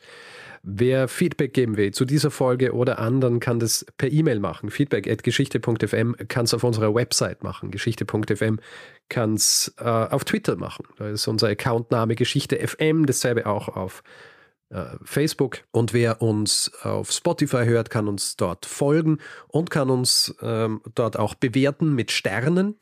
[0.64, 4.70] Wer Feedback geben will zu dieser Folge oder anderen, kann das per E-Mail machen.
[4.70, 7.72] Feedback at geschichte.fm kann es auf unserer Website machen.
[7.72, 8.60] Geschichte.fm
[9.08, 10.86] kann es äh, auf Twitter machen.
[10.98, 14.04] Da ist unser Accountname Geschichte FM, dasselbe auch auf
[15.04, 15.60] Facebook.
[15.72, 21.18] Und wer uns auf Spotify hört, kann uns dort folgen und kann uns ähm, dort
[21.18, 22.76] auch bewerten mit Sternen.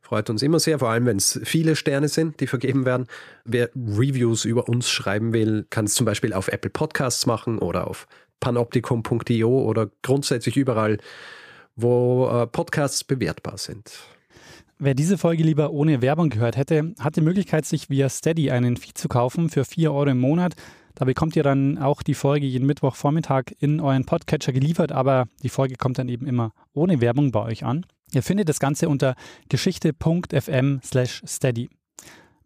[0.00, 3.06] Freut uns immer sehr, vor allem wenn es viele Sterne sind, die vergeben werden.
[3.44, 7.86] Wer Reviews über uns schreiben will, kann es zum Beispiel auf Apple Podcasts machen oder
[7.86, 8.08] auf
[8.40, 10.98] panoptikum.io oder grundsätzlich überall,
[11.76, 14.00] wo äh, Podcasts bewertbar sind.
[14.80, 18.78] Wer diese Folge lieber ohne Werbung gehört hätte, hat die Möglichkeit, sich via Steady einen
[18.78, 20.54] Feed zu kaufen für 4 Euro im Monat.
[20.94, 25.48] Da bekommt ihr dann auch die Folge jeden Mittwochvormittag in euren Podcatcher geliefert, aber die
[25.48, 27.86] Folge kommt dann eben immer ohne Werbung bei euch an.
[28.12, 29.14] Ihr findet das Ganze unter
[29.48, 31.70] geschichte.fm slash steady.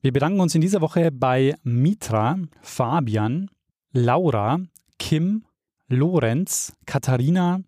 [0.01, 3.49] Wir bedanken uns in dieser Woche bei Mitra, Fabian,
[3.93, 4.61] Laura,
[4.99, 5.45] Kim,
[5.89, 7.61] Lorenz, Katharina,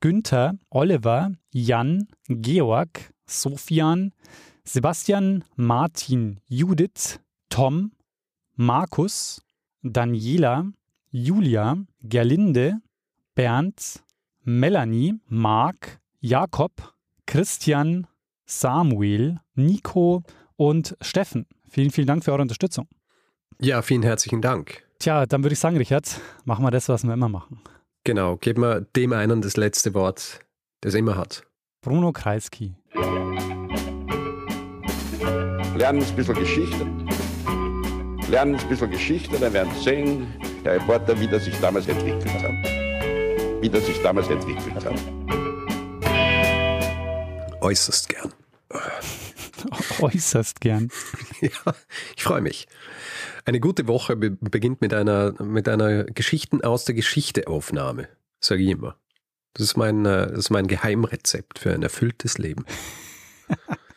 [0.00, 4.12] Günther, Oliver, Jan, Georg, Sofian,
[4.64, 7.92] Sebastian, Martin, Judith, Tom,
[8.56, 9.42] Markus,
[9.82, 10.66] Daniela,
[11.10, 12.80] Julia, Gerlinde,
[13.34, 14.02] Bernd,
[14.44, 16.72] Melanie, Marc, Jakob,
[17.26, 18.06] Christian,
[18.44, 20.22] Samuel, Nico
[20.56, 21.46] und Steffen.
[21.68, 22.88] Vielen, vielen Dank für eure Unterstützung.
[23.60, 24.84] Ja, vielen herzlichen Dank.
[24.98, 27.60] Tja, dann würde ich sagen, Richard, machen wir das, was wir immer machen.
[28.04, 30.40] Genau, geben wir dem einen das letzte Wort,
[30.80, 31.46] das er immer hat.
[31.80, 32.74] Bruno Kreisky.
[35.76, 36.86] Lernen ein bisschen Geschichte.
[38.30, 40.32] Lernen ein bisschen Geschichte, dann werden Sie sehen,
[40.64, 42.52] der Reporter, wie das sich damals entwickelt hat.
[43.60, 44.94] Wie das sich damals entwickelt hat.
[47.60, 48.32] Äußerst gern.
[50.00, 50.90] Äußerst gern.
[51.40, 51.74] Ja,
[52.16, 52.68] ich freue mich.
[53.46, 58.08] Eine gute Woche beginnt mit einer, mit einer Geschichten aus der Geschichte Aufnahme,
[58.38, 58.96] sage ich immer.
[59.54, 62.64] Das ist mein, äh, das ist mein Geheimrezept für ein erfülltes Leben.